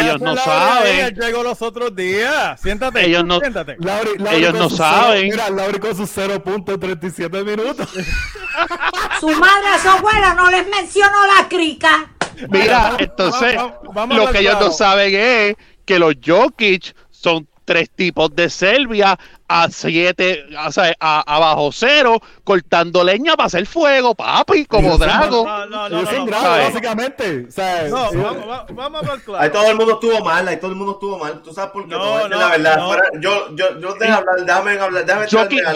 [0.00, 1.14] ellos no saben.
[1.14, 2.60] Llegó los otros días.
[2.60, 3.04] Siéntate.
[3.04, 3.76] Ellos no- Siéntate.
[3.78, 5.30] Lauri- Lauri Ellos no saben.
[5.30, 7.88] cero- mira, Lauri con sus 0 puntos en 37 minutos.
[9.20, 12.10] Su madre a su abuela no les mencionó la crica.
[12.48, 15.54] Mira, entonces, vamos- vamos lo que ellos no saben es
[15.84, 19.18] que los Jokic son tres tipos de Serbia
[19.62, 24.96] a siete, o sea, a, a bajo cero, cortando leña para hacer fuego, papi, como
[24.98, 25.44] Drago.
[25.46, 27.46] No, no, no, no, no, básicamente.
[27.48, 28.16] O sea, No, sí.
[28.16, 29.42] vamos, va- vamos a ver claro.
[29.42, 31.42] Ahí todo el mundo estuvo mal, ahí todo el mundo estuvo mal.
[31.42, 31.94] ¿Tú sabes por qué?
[31.94, 32.76] No, Te no, la verdad.
[32.78, 32.86] no.
[32.88, 35.72] Fuera- yo, yo, yo, déjame hablar, déjame hablar, déjame ¿Tú sabes mira?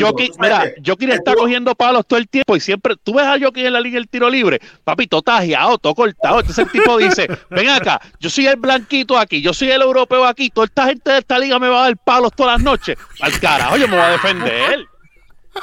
[0.85, 3.73] Jokic está Estuvo- cogiendo palos todo el tiempo y siempre, tú ves a Jokic en
[3.73, 6.41] la liga del tiro libre, papi, todo tajeado, todo cortado.
[6.41, 10.25] Entonces el tipo dice, ven acá, yo soy el blanquito aquí, yo soy el europeo
[10.25, 12.97] aquí, toda esta gente de esta liga me va a dar palos todas las noches.
[13.21, 14.87] Al carajo, yo me voy a defender.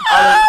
[0.09, 0.39] a los,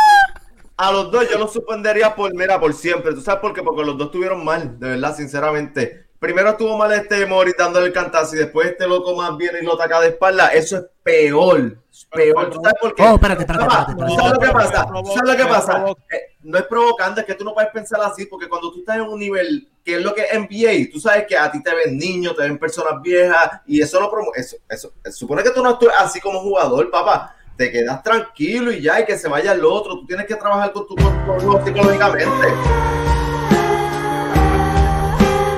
[0.77, 3.15] a los dos yo los suspendería por, mira, por siempre.
[3.15, 3.63] ¿Tú sabes por qué?
[3.63, 6.05] Porque los dos estuvieron mal, de verdad, sinceramente.
[6.19, 9.65] Primero estuvo mal este Mori dándole el cantazo y después este loco más viene y
[9.65, 10.49] lo ataca de espalda.
[10.49, 11.77] Eso es peor.
[12.11, 12.51] Peor.
[12.51, 13.03] ¿Tú sabes por qué?
[13.03, 14.81] Oh, espérate, espérate, Papá, espérate, ¿tú espérate, ¿Sabes lo que pasa?
[14.81, 15.03] espérate.
[15.03, 15.85] ¿Tú ¿Sabes lo que pasa?
[16.11, 18.97] Eh, no es provocando, es que tú no puedes pensar así, porque cuando tú estás
[18.97, 21.75] en un nivel que es lo que es NBA, tú sabes que a ti te
[21.75, 25.63] ven niños, te ven personas viejas, y eso no promo eso, eso, supone que tú
[25.63, 27.37] no actúes así como jugador, papá.
[27.57, 29.95] Te quedas tranquilo y ya, y que se vaya el otro.
[30.01, 32.49] Tú tienes que trabajar con tu cuerpo psicológicamente.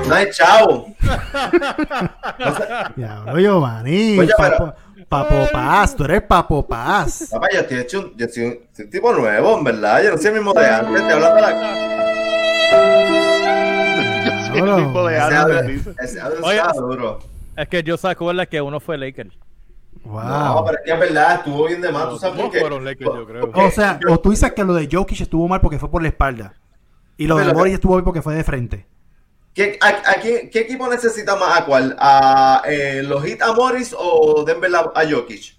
[0.07, 0.87] No hay chavo.
[2.95, 4.19] Diablo, Giovanni.
[4.19, 4.73] Oye, Papo,
[5.09, 7.27] papo Paz, tú eres Papo Paz.
[7.31, 10.03] Papá, yo estoy hecho un, yo soy un, soy un tipo nuevo, en verdad.
[10.03, 11.07] Yo no soy el mismo de antes.
[11.07, 11.83] Te hablo de la
[14.57, 14.87] El Diablo.
[14.87, 15.17] tipo de
[16.03, 17.19] ese ese Oye, está duro.
[17.55, 19.27] Es que yo se acuerda que uno fue Laker.
[20.03, 20.23] Wow.
[20.23, 22.09] No, pero es que es verdad, estuvo bien de más.
[22.09, 22.59] ¿Tú sabes por qué?
[22.59, 23.41] fueron Lakers, yo creo.
[23.41, 26.01] Porque O sea, o tú dices que lo de Jokic estuvo mal porque fue por
[26.01, 26.53] la espalda.
[27.17, 28.85] Y lo de Morris estuvo bien porque fue de frente.
[29.53, 31.95] ¿qué, a, a quién- qué equipo necesita más a cuál?
[31.99, 35.56] ¿A eh, los Heat a Morris o Denver a, a Jokic?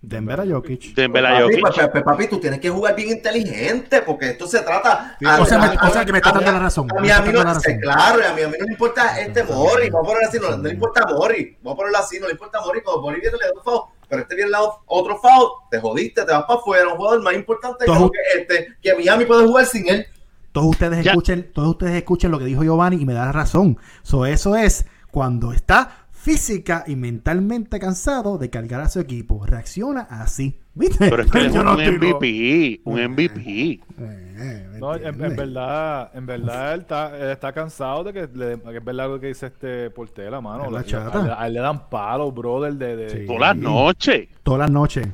[0.00, 0.94] Denver a Jokic.
[0.94, 1.60] Denver a Papi, Jokic.
[1.60, 5.16] pues, pues, pues, papi, tú tienes que jugar bien inteligente porque esto se trata.
[5.40, 7.10] o sea, me- a- o sea, que me está dando la razón, A me mí,
[7.10, 7.78] a mí no, la razón.
[7.80, 9.90] claro, y a mí, a mí no le importa este Mori.
[9.90, 11.56] Vamos a ponerlo así, no, no le importa Mori.
[11.62, 12.80] Vamos a ponerlo así, no le importa Mori.
[12.82, 13.80] Cuando Mori viene, le da un foul.
[14.08, 16.88] Pero este viene le da otro foul, te jodiste, te vas para afuera.
[16.88, 20.06] Un jugador más importante que este, que Miami puede jugar sin él.
[20.52, 21.10] Todos ustedes Ya.
[21.10, 23.78] escuchen, todos ustedes escuchen lo que dijo Giovanni y me da razón.
[24.02, 29.46] So, eso es cuando está física y mentalmente cansado de cargar a su equipo.
[29.46, 30.58] Reacciona así.
[30.74, 31.08] ¿Viste?
[31.10, 33.40] Pero es que él es un MVP, un MVP.
[33.40, 38.28] Eh, eh, ¿me No, en, verdad, en verdad él está, él está cansado de que,
[38.34, 40.70] le, que es verdad lo que dice este Portela, mano.
[40.70, 41.18] La Le- chata.
[41.20, 43.26] a, él- a él le dan palos, brother, de, de- Sí.
[43.26, 44.28] Todas las noches.
[44.42, 45.08] Todas las noches.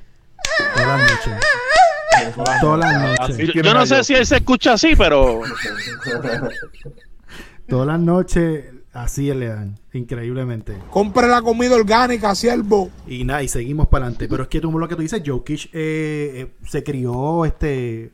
[0.75, 2.61] Todas las noches.
[2.61, 3.49] Todas las noches.
[3.55, 5.41] Yo, yo no sé si él se escucha así, pero
[7.69, 8.65] Todas las noches
[8.95, 9.79] así le dan.
[9.93, 10.77] Increíblemente.
[10.91, 12.91] Compre la comida orgánica, siervo.
[13.07, 14.29] Y nada, y seguimos para adelante.
[14.29, 18.13] Pero es que tú lo que tú dices, Jokic eh, eh, se crió este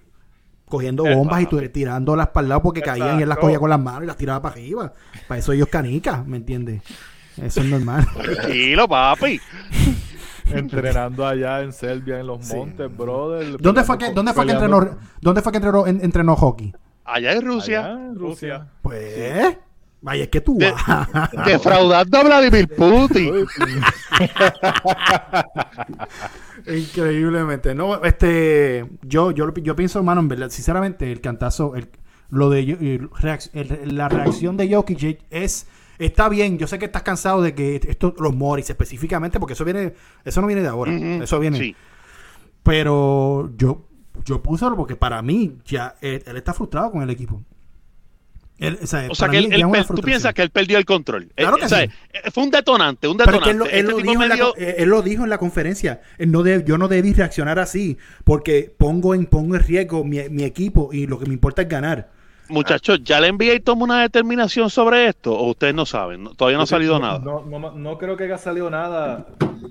[0.69, 3.81] cogiendo bombas y tirándolas para el lado porque caían y él las cogía con las
[3.81, 4.93] manos y las tiraba para arriba.
[5.27, 6.83] Para eso ellos canicas, ¿me entiendes?
[7.37, 8.07] Eso es normal.
[8.23, 9.41] tranquilo, papi.
[10.53, 12.57] entrenando allá en Serbia, en los Sí.
[12.57, 13.57] montes, brother.
[13.61, 16.73] ¿Dónde fue que, dónde fue que entrenó, dónde fue que entrenó, en- entrenó hockey?
[17.05, 18.67] Allá en Rusia, Allá en Rusia.
[18.83, 19.57] Pues,
[20.03, 20.75] vaya, es que tú De-
[21.47, 23.35] defraudando a Vladimir Putin.
[26.67, 27.75] Increíblemente.
[27.75, 31.89] No, este, yo, yo, yo pienso, hermano, en verdad, sinceramente, el cantazo, el,
[32.29, 35.67] lo de el reac- el- la reacción de Jokic es
[35.99, 36.59] está bien.
[36.59, 39.95] Yo sé que estás cansado de que esto, los Morris específicamente, porque eso viene,
[40.25, 41.59] eso no viene de ahora, eso viene.
[41.59, 41.77] Sí.
[42.63, 43.87] Pero yo,
[44.25, 47.43] yo puse porque para mí ya él, él está frustrado con el equipo.
[48.61, 50.79] Él, o sea, O sea para que él, él es tú piensas que él perdió
[50.79, 51.29] el control.
[51.35, 51.91] Claro Eh, que o sea, sí.
[52.13, 53.45] eh, Fue un detonante, un es detonante.
[53.45, 55.25] que él, lo- él Este lo tipo dijo en la, dio- co- él lo dijo
[55.25, 56.01] en la conferencia.
[56.19, 60.45] No de- yo no debí reaccionar así porque pongo en, pongo en riesgo mi, mi
[60.45, 62.11] equipo y lo que me importa es ganar.
[62.51, 65.33] Muchachos, ¿ya la NBA toma una determinación sobre esto?
[65.33, 66.25] ¿O ustedes no saben?
[66.25, 67.19] No- Todavía no ha salido nada.
[67.21, 69.25] No, no, no creo que haya salido nada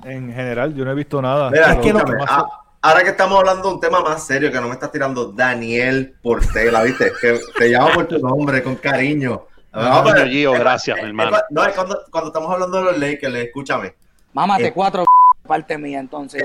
[0.06, 0.74] en general.
[0.74, 1.52] Yo no he visto nada.
[1.52, 2.48] Mira, lo más- ah,
[2.82, 6.16] ahora que estamos hablando de un tema más serio, que no me estás tirando Daniel
[6.22, 7.12] Portela, ¿viste?
[7.22, 9.46] Que te llamo por tu nombre, con cariño.
[9.72, 10.24] Vamos a ver.
[10.24, 11.44] coño, Gio, Es- gracias, es- mi es- hermano.
[11.52, 13.96] No, es cuando, cuando estamos hablando de los Lakers, escúchame.
[14.34, 14.74] Mámate Eh.
[14.74, 15.04] cuatro
[15.48, 16.42] parte mía, entonces.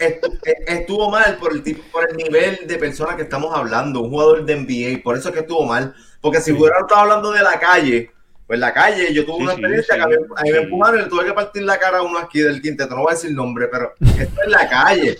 [0.00, 4.00] Estu- eh, Estuvo mal por el tipo, por el nivel de persona que estamos hablando,
[4.00, 5.94] un jugador de NBA, por eso es que estuvo mal.
[6.20, 8.10] Porque si hubieran estado hablando de la calle,
[8.50, 10.08] pues la calle, yo tuve Sí, una experiencia sí, que a
[10.42, 12.96] mí, me empujaron y le tuve que partir la cara a uno aquí del quinteto,
[12.96, 15.18] no voy a decir nombre, pero esto es la calle.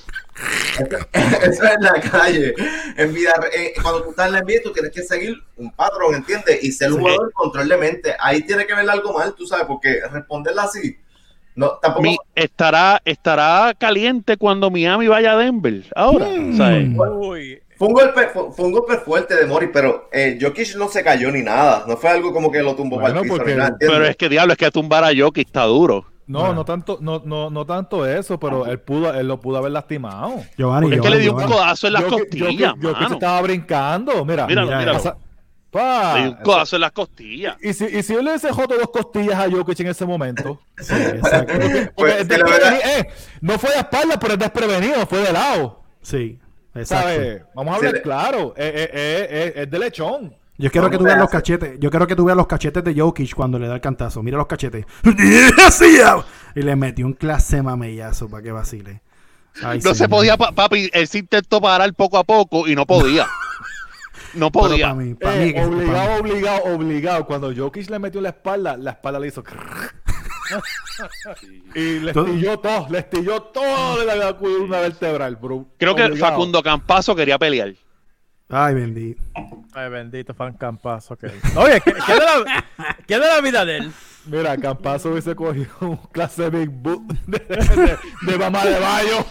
[0.81, 2.55] Esto- Eso es la calle.
[2.97, 6.17] En vida, eh, cuando tú estás en la NBA, tú tienes que seguir un patrón,
[6.17, 6.59] ¿entiendes?
[6.65, 7.03] Y ser un Sí.
[7.03, 8.17] jugador control de mente.
[8.19, 10.99] Ahí tiene que ver algo mal, tú sabes, porque responderla así,
[11.55, 12.03] no, tampoco.
[12.03, 15.85] Mi- estará, estará caliente cuando Miami vaya a Denver.
[15.95, 16.57] Ahora, Hmm.
[16.57, 16.89] ¿sabes?
[16.99, 20.89] Uy, Fue un golpe, fue, fue un golpe fuerte de Mori, pero eh, Jokic no
[20.89, 21.85] se cayó ni nada.
[21.89, 23.87] No fue algo como que lo tumbó Bueno, para el piso porque-.
[23.87, 26.05] Pero es que diablo, es que tumbar a Jokic está duro.
[26.27, 26.55] No, Bueno.
[26.57, 30.35] no tanto, no, no, no tanto eso, pero él pudo, él lo pudo haber lastimado.
[30.59, 32.97] Giovanni, Es que le dio un codazo en las Yo que- yo costillas, yo que
[32.99, 33.15] se mano.
[33.15, 34.47] estaba brincando, mira.
[34.47, 34.99] Míralo, mira míralo.
[34.99, 35.17] Pasa-
[35.71, 37.57] pa, Le dio un codazo en las costillas.
[37.63, 40.61] y si, y si yo le hubiese joto dos costillas a Jokic en ese momento,
[40.79, 41.53] Sí, exacto.
[41.55, 43.09] porque Pues, es eh,
[43.41, 45.83] no fue de espalda, pero es desprevenido, fue de lado.
[46.03, 46.39] Sí.
[46.87, 47.43] ¿Sabes?
[47.55, 50.35] Vamos a hablar le- claro, eh, eh, eh, eh, es de lechón.
[50.59, 51.81] Yo quiero No, que tú veas se los cachetes.
[51.81, 54.23] Yo quiero que tú veas los cachetes de Jokic cuando le da el cantazo.
[54.23, 54.85] Mira los cachetes.
[56.55, 59.01] Y le metió un clase mamellazo para que vacile.
[59.63, 60.91] Ay, No se podía, pa- papi.
[60.93, 63.27] Él se intentó parar poco a poco y no podía.
[64.35, 64.89] No podía.
[64.91, 67.27] para mí, para mí que- obligado, para mí- obligado, obligado.
[67.27, 69.43] Cuando Jokic le metió la espalda, la espalda le hizo.
[71.75, 75.67] Y le estilló todo, le estilló todo de la columna vertebral, bro.
[75.79, 76.33] Creo que Obligado.
[76.33, 77.75] Facundo Campazo quería pelear.
[78.51, 79.23] Ay, bendito.
[79.75, 81.17] ay, bendito fan campazo.
[81.17, 82.65] que- Oye, ¿qué, qué de la,
[83.07, 83.93] qué de la vida de él?
[84.27, 87.97] Mira, Campazo hubiese cogido un clase Big Boot de, de,
[88.31, 89.25] de mamá de bayo.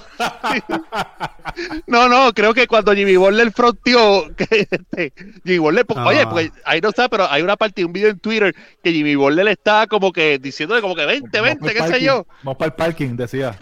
[1.85, 5.13] No, no, creo que cuando Jimmy Butler fronteó, que este,
[5.45, 6.07] Jimmy Butler, porque- Ah.
[6.07, 9.15] oye, pues ahí no está, pero hay una parte, un video en Twitter que Jimmy
[9.15, 12.25] Butler está como que diciéndole como que 20, 20, qué sé yo.
[12.43, 13.57] Vamos para el parking, decía.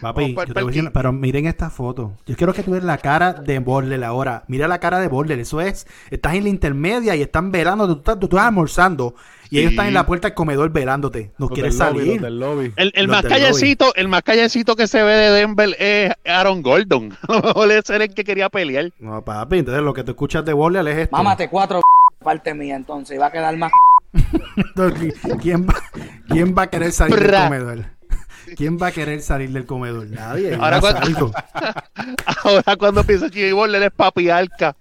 [0.00, 0.90] Papi, yo te voy a decir- parking.
[0.92, 2.12] pero miren esta foto.
[2.26, 4.44] Yo quiero que tú veas la cara de Borler ahora.
[4.48, 5.38] Mira la cara de Borler.
[5.38, 5.86] Eso es.
[6.10, 7.86] Estás en la intermedia y están velando.
[7.86, 9.14] Tú estás, tú estás almorzando.
[9.48, 11.30] Y ellos están en la puerta del comedor velándote.
[11.38, 12.12] No Los quieres lobby, salir.
[12.14, 12.72] los del lobby.
[12.76, 17.16] El, más del callecito, el más callecito que se ve de Denver es Aaron Gordon.
[17.28, 18.90] A lo mejor ese era el que quería pelear.
[18.98, 19.58] No, papi.
[19.58, 21.16] Entonces lo que tú escuchas de Borler es esto.
[21.16, 21.80] Mámate cuatro
[22.24, 23.20] parte mía, entonces.
[23.20, 23.70] Va a quedar más.
[24.56, 25.74] Entonces, ¿Quién va,
[26.28, 27.84] ¿Quién va a querer salir del comedor?
[28.56, 30.06] ¿Quién va a querer salir del comedor?
[30.08, 30.54] Nadie.
[30.54, 31.32] Ahora cuando- salgo.
[32.44, 34.76] Ahora cuando piensa Jimmy Butler es papi Alca.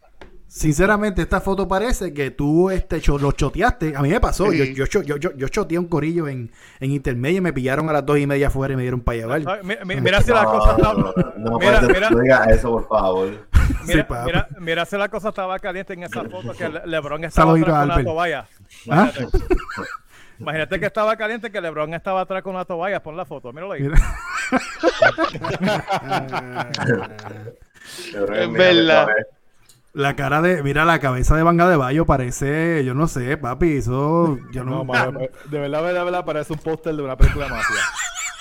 [0.47, 3.93] Sinceramente, esta foto parece que tú este, cho- lo choteaste.
[3.93, 4.49] A mí me pasó.
[4.51, 4.73] Sí.
[4.73, 6.49] Yo, yo, yo, yo, yo choteé un corillo en,
[6.79, 9.17] en intermedio y me pillaron a las dos y media afuera y me dieron para
[9.17, 9.41] llevar.
[9.45, 10.93] Ay, mi- mi- Mira si la cosa No, estaba.
[11.37, 12.09] no, no, Mira, mira.
[12.09, 13.47] no digas eso, por favor.
[13.85, 17.23] Mira, Sí, mira, mira si la cosa estaba caliente en esa foto que Le- LeBron
[17.25, 18.47] estaba con toalla.
[18.89, 19.11] ¿Ah?
[20.39, 20.79] Imagínate.
[20.79, 23.01] Que estaba caliente que LeBron estaba atrás con la toalla.
[23.01, 23.83] Pon la foto, míralo ahí.
[23.83, 23.97] Mira.
[28.33, 29.07] Es verdad.
[29.93, 33.77] La cara de, mira, la cabeza de Vanga de Bayo parece, yo no sé, papi,
[33.77, 37.45] eso, yo no, de verdad, de verdad, de verdad, parece un póster de una película
[37.45, 37.81] de mafia.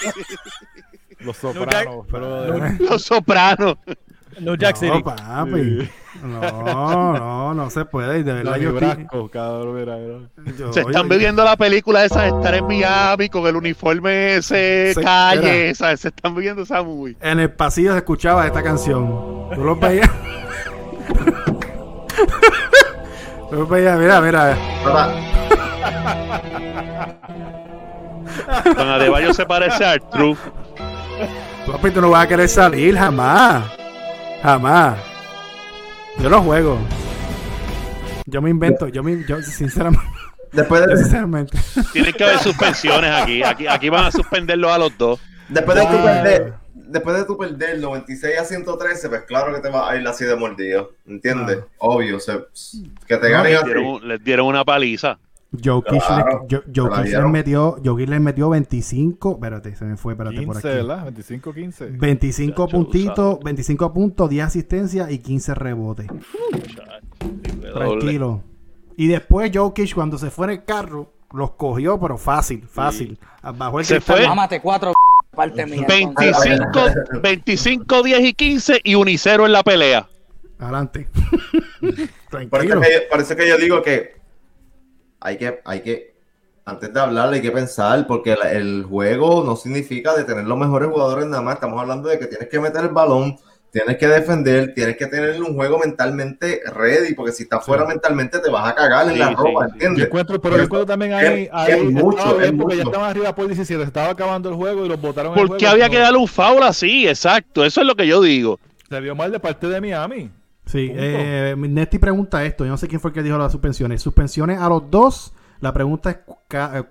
[1.20, 3.76] Los sopranos, pero Los sopranos.
[4.41, 5.03] New Jack no, City.
[5.03, 5.91] papi,
[6.22, 10.18] no, no, no se puede, y de verdad yo, Nebrasco, cabrón, mira, mira.
[10.59, 14.93] yo- Se están viviendo la película esa de estar en Miami con el uniforme ese
[14.95, 15.74] Se- calle.
[15.74, 16.01] ¿sabes?
[16.01, 17.16] Se están viviendo esa movie.
[17.20, 19.07] En el pasillo se escuchaba esta canción.
[19.55, 20.11] Tú lo veías.
[23.51, 24.57] Tú lo veías, mira, mira.
[28.76, 29.97] Don Adebayo se parece a.
[31.66, 33.64] Papi, tú no vas a querer salir jamás.
[34.45, 34.99] Jamás.
[36.18, 36.78] Yo no juego.
[38.26, 40.07] Yo me invento, yo me, yo sinceramente,
[40.53, 41.59] después, yo de, sinceramente.
[41.95, 43.42] Tienen que haber suspensiones aquí.
[43.42, 45.18] Aquí, aquí van a suspenderlos a los dos.
[45.49, 49.70] después de tu perder, después de tu perder 96 a 113, pues claro que te
[49.70, 50.92] vas a ir así de mordido.
[51.07, 51.61] ¿Entiendes?
[51.62, 51.68] Ah.
[51.78, 52.20] Obvio.
[52.20, 52.45] se-
[53.07, 55.18] que te No, ganen Les dieron, les dieron una paliza.
[55.62, 59.96] Jokic, Claro, le, Jo- Jokic la les metió, Jokic les metió 25, espérate, se me
[59.96, 60.76] fue, espérate por 15, aquí.
[60.76, 61.02] ¿verdad?
[61.05, 61.86] 25, 15.
[61.90, 63.40] 25 Chacho, puntitos, usado.
[63.44, 66.07] 25 puntos, 10 asistencias y 15 rebotes.
[67.72, 68.42] Tranquilo.
[68.96, 73.18] Y después Jokic cuando se fue en el carro, los cogió, pero fácil, fácil.
[73.57, 74.16] Bajó el Se cristal.
[74.18, 74.28] fue.
[74.28, 74.92] Mámate cuatro
[75.34, 75.84] parte mía.
[75.88, 76.46] entonces.
[76.46, 80.09] 25, 25, 10 y 15 y unicero en la pelea.
[80.61, 81.09] Adelante.
[81.80, 81.90] Por
[82.48, 82.80] Tranquilo.
[82.80, 84.16] que, por eso que yo digo que
[85.24, 86.14] hay que, hay que,
[86.66, 90.88] antes de hablar, hay que pensar, porque el juego no significa de tener los mejores
[90.90, 91.54] jugadores nada más.
[91.54, 93.36] Estamos hablando de que tienes que meter el balón,
[93.70, 98.38] tienes que defender, tienes que tener un juego mentalmente ready, porque si estás fuera mentalmente
[98.38, 99.72] te vas a cagar en Sí, la sí, ropa, sí.
[99.72, 99.98] ¿entiendes?
[99.98, 102.76] Yo encuentro, pero yo encuentro también ahí, Es- ahí es mucho, estaba bien es porque
[102.76, 105.46] ya estaban arriba por 17, se estaba acabando el juego y los botaron el ¿Por
[105.48, 107.08] juego, qué había no- que darle un foul así?
[107.08, 108.60] Exacto, eso es lo que yo digo.
[108.88, 110.30] Se vio mal de parte de Miami.
[110.66, 112.64] Sí, eh, Nesti pregunta esto.
[112.64, 114.00] Yo no sé quién fue el que dijo las suspensiones.
[114.02, 115.34] Suspensiones a los dos.
[115.60, 116.18] La pregunta es:
[116.50, 116.82] eh,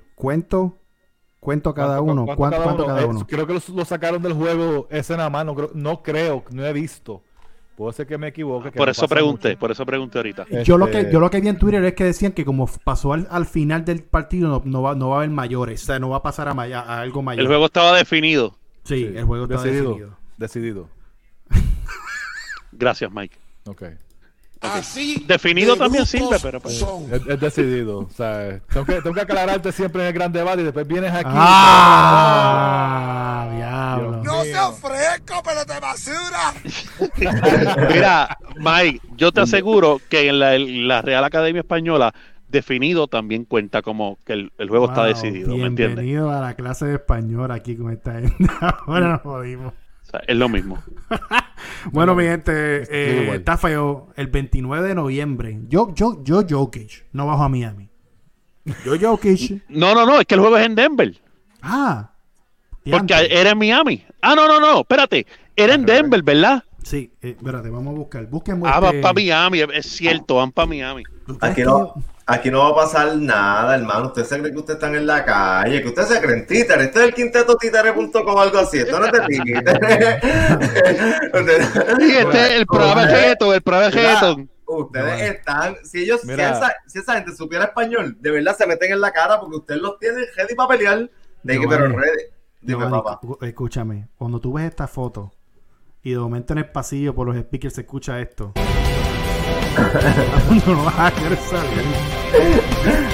[0.00, 0.78] cu- ¿cuento?
[1.40, 2.24] ¿Cuento cada ¿Cuánto- uno?
[2.24, 3.26] cuánto ¿Cuánto, cuánto cada Eh, uno?
[3.26, 6.64] creo que lo, lo sacaron del juego ese nada más, no creo, no creo, no
[6.66, 7.22] he visto.
[7.76, 8.70] Puede ser que me equivoque.
[8.72, 9.58] que Por no eso pregunté, mucho.
[9.60, 10.46] por eso pregunté ahorita.
[10.64, 12.66] Yo lo Este- que yo lo que vi en Twitter es que decían que como
[12.82, 15.86] pasó al, al final del partido no, no va, no va a haber mayores, o
[15.86, 17.42] sea, no va a pasar a, maya- a algo mayor.
[17.42, 18.56] El juego estaba definido.
[18.84, 19.90] sí, Sí, el juego está decidido.
[19.90, 20.16] decidido.
[20.38, 20.88] Decidido.
[22.78, 23.36] Gracias, Mike.
[23.66, 23.82] Ok.
[24.60, 27.04] Así Definido de también sirve, pero pues- son.
[27.12, 27.98] Es, es decidido.
[27.98, 31.12] O sea, tengo que, tengo que aclararte siempre en el gran debate y después vienes
[31.12, 31.28] aquí.
[32.18, 34.22] Ah, diablo.
[34.22, 36.54] No sea fresco, pero de basura.
[37.92, 42.14] Mira, Mike, yo te aseguro que en la, en la Real Academia Española,
[42.48, 45.96] definido también cuenta como que el, el juego está Wow, decidido, ¿me entiendes?
[45.96, 48.36] Bienvenido a la clase de español aquí con esta gente.
[48.86, 49.74] Ahora nos jodimos.
[50.06, 50.82] O sea, es lo mismo.
[51.92, 52.52] Bueno, mi gente,
[52.90, 54.08] eh, está feo.
[54.16, 57.88] El 29 de noviembre, yo, yo, yo, Jokic, no bajo a Miami.
[58.84, 59.62] Yo, Jokic.
[59.68, 61.16] No, no, no, es que el juego es en Denver.
[61.62, 62.10] Ah.
[62.88, 64.04] Porque era en Miami.
[64.20, 65.26] Ah, no, no, no, espérate.
[65.54, 66.62] Era en Denver, ¿verdad?
[66.82, 68.26] Sí, eh, espérate, vamos a buscar.
[68.26, 71.02] Busquen Ah, este- van para Miami, es cierto, van para Miami.
[71.26, 71.94] ¿Tú crees Aquí no,
[72.26, 74.08] aquí no va a pasar nada, hermano.
[74.08, 76.84] Usted se cree que ustedes están en la calle, que ustedes se creen títere.
[76.84, 78.78] Esto es el quinteto títere.com o algo así.
[78.78, 80.20] Esto no es de títere.
[81.98, 84.48] Sí, este es el programa de el programa de.
[84.68, 88.92] Ustedes están, si ellos, si esa, si esa gente supiera español, de verdad se meten
[88.92, 91.10] en la cara porque ustedes los tienen ready para pelear.
[91.44, 92.24] De que, pero ready.
[92.60, 93.20] Dime, Giovanni, papá.
[93.46, 94.08] escúchame.
[94.16, 95.32] Cuando tú ves esta foto
[96.02, 98.54] y de momento en el pasillo por los speakers se escucha esto.
[100.66, 101.82] no lo vas a querer salir.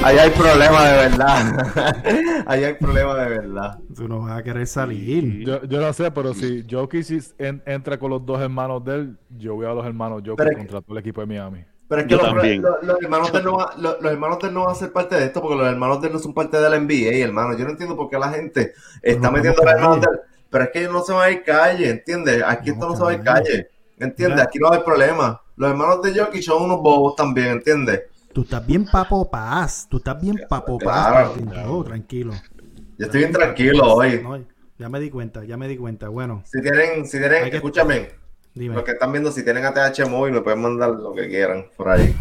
[0.05, 2.45] Ahí hay problema de verdad.
[2.47, 3.79] Ahí hay problema de verdad.
[3.95, 5.45] Tú no vas a querer salir.
[5.45, 7.07] Yo, yo no sé, pero si Jokic
[7.39, 10.81] en- entra con los dos hermanos de él, yo veo a los hermanos Jokic contra
[10.81, 11.65] todo el equipo de Miami.
[11.89, 12.63] Pero es que los, también.
[12.63, 14.75] los- los hermanos de él no va- los, los hermanos de él no van a
[14.75, 17.19] ser parte de esto porque los hermanos de él no son parte de la NBA,
[17.25, 17.57] hermano.
[17.57, 18.73] Yo no entiendo por qué la gente
[19.03, 20.21] está metiendo a los hermanos de él.
[20.51, 22.43] Pero es que ellos no se van a ir calle, ¿entiendes?
[22.47, 23.69] Aquí Vamos esto no se va a ir calle.
[23.99, 24.41] ¿Entiendes?
[24.41, 25.41] Aquí no va a haber problema.
[25.57, 28.03] Los hermanos de Jokic son unos bobos también, ¿entiendes?
[28.33, 29.87] Tú estás bien papo paz.
[29.91, 31.09] Tú estás bien papo paz.
[31.09, 31.27] Claro.
[31.45, 31.53] Martín.
[31.69, 32.33] Oh, tranquilo.
[32.99, 34.21] Yo estoy bien tranquilo hoy.
[34.23, 34.39] No,
[34.79, 36.09] ya me di cuenta, ya me di cuenta.
[36.09, 38.09] Bueno, Si tienen, si tienen, que- escúchame,
[38.55, 38.75] dime.
[38.75, 41.91] los que están viendo, si tienen ATH móvil, me pueden mandar lo que quieran por
[41.91, 42.15] ahí.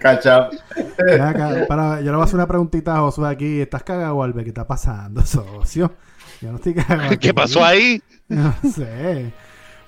[0.00, 0.50] Catch up.
[1.04, 3.60] Ven acá, para, yo le voy a hacer una preguntita a Josué aquí.
[3.60, 4.44] ¿Estás cagado, Albert?
[4.44, 5.92] ¿Qué está pasando, socio?
[6.40, 7.18] Yo no estoy cagado.
[7.18, 8.02] ¿Qué pasó ahí?
[8.28, 9.32] No sé.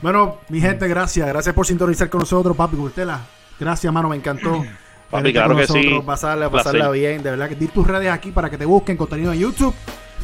[0.03, 1.27] Bueno, mi gente, gracias.
[1.29, 3.21] Gracias por sintonizar con nosotros, papi Curtela.
[3.59, 4.65] Gracias, mano, me encantó.
[5.11, 6.01] Papi, claro que sí.
[6.05, 7.01] Pasarla, pasarla Placer.
[7.01, 7.23] bien.
[7.23, 9.75] De verdad que di tus redes aquí para que te busquen contenido en YouTube.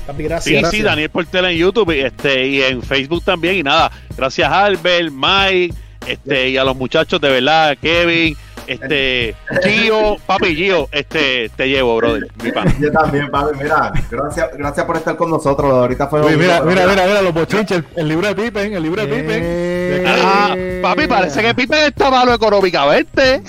[0.06, 0.70] Papi, gracias.
[0.70, 0.82] Sí, sí.
[0.82, 3.56] Daniel Portela en YouTube y, este, y en Facebook también.
[3.56, 5.74] Y nada, gracias Albert, Mike,
[6.06, 8.36] este, y a los muchachos de verdad, Kevin,
[8.68, 12.74] este, Gio, papi Gio, este, te llevo, brother, mi pan.
[12.80, 15.72] Yo también, papi, mira, gracias, gracias por estar con nosotros.
[15.72, 18.82] Ahorita fue Oye, mira, mira, mira, mira, los bochinches, el, el libro de Pippen, el
[18.82, 19.40] libro de Pippen.
[19.42, 23.42] Eh, Ah, papi, parece que Pippen está malo económicamente.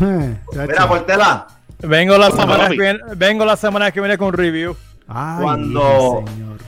[0.00, 1.46] Mira, Portela,
[1.80, 4.76] Vengo la semana que viene, vengo la semana que viene con review.
[5.06, 6.58] Ay, Cuando- señor.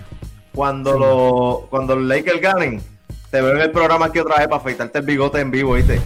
[0.55, 2.81] cuando, lo, cuando los Lakers ganen,
[3.31, 6.01] te veo en el programa aquí otra vez para afeitarte el bigote en vivo, ¿viste?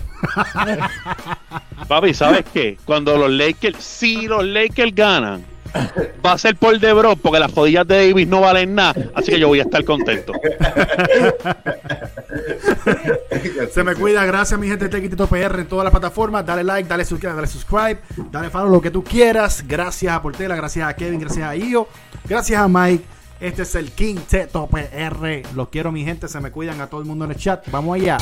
[1.89, 2.79] Papi, ¿sabes qué?
[2.85, 5.45] Cuando los Lakers, si los Lakers ganan,
[6.25, 9.41] va a ser por DeBron porque las jodillas de Davis no valen nada, así que
[9.41, 10.33] yo voy a estar contento.
[13.73, 16.45] Se me cuida, gracias mi gente de Tequitito PR en todas las plataformas.
[16.45, 17.99] Dale like, dale subscribe, dale subscribe,
[18.31, 19.65] dale follow lo que tú quieras.
[19.67, 21.89] Gracias a Portela, gracias a Kevin, gracias a Io,
[22.29, 23.14] gracias a Mike.
[23.45, 25.43] Este es el Quinteto PR.
[25.55, 27.71] Los quiero mi gente, se me cuidan a todo el mundo en el chat.
[27.71, 28.17] Vamos allá.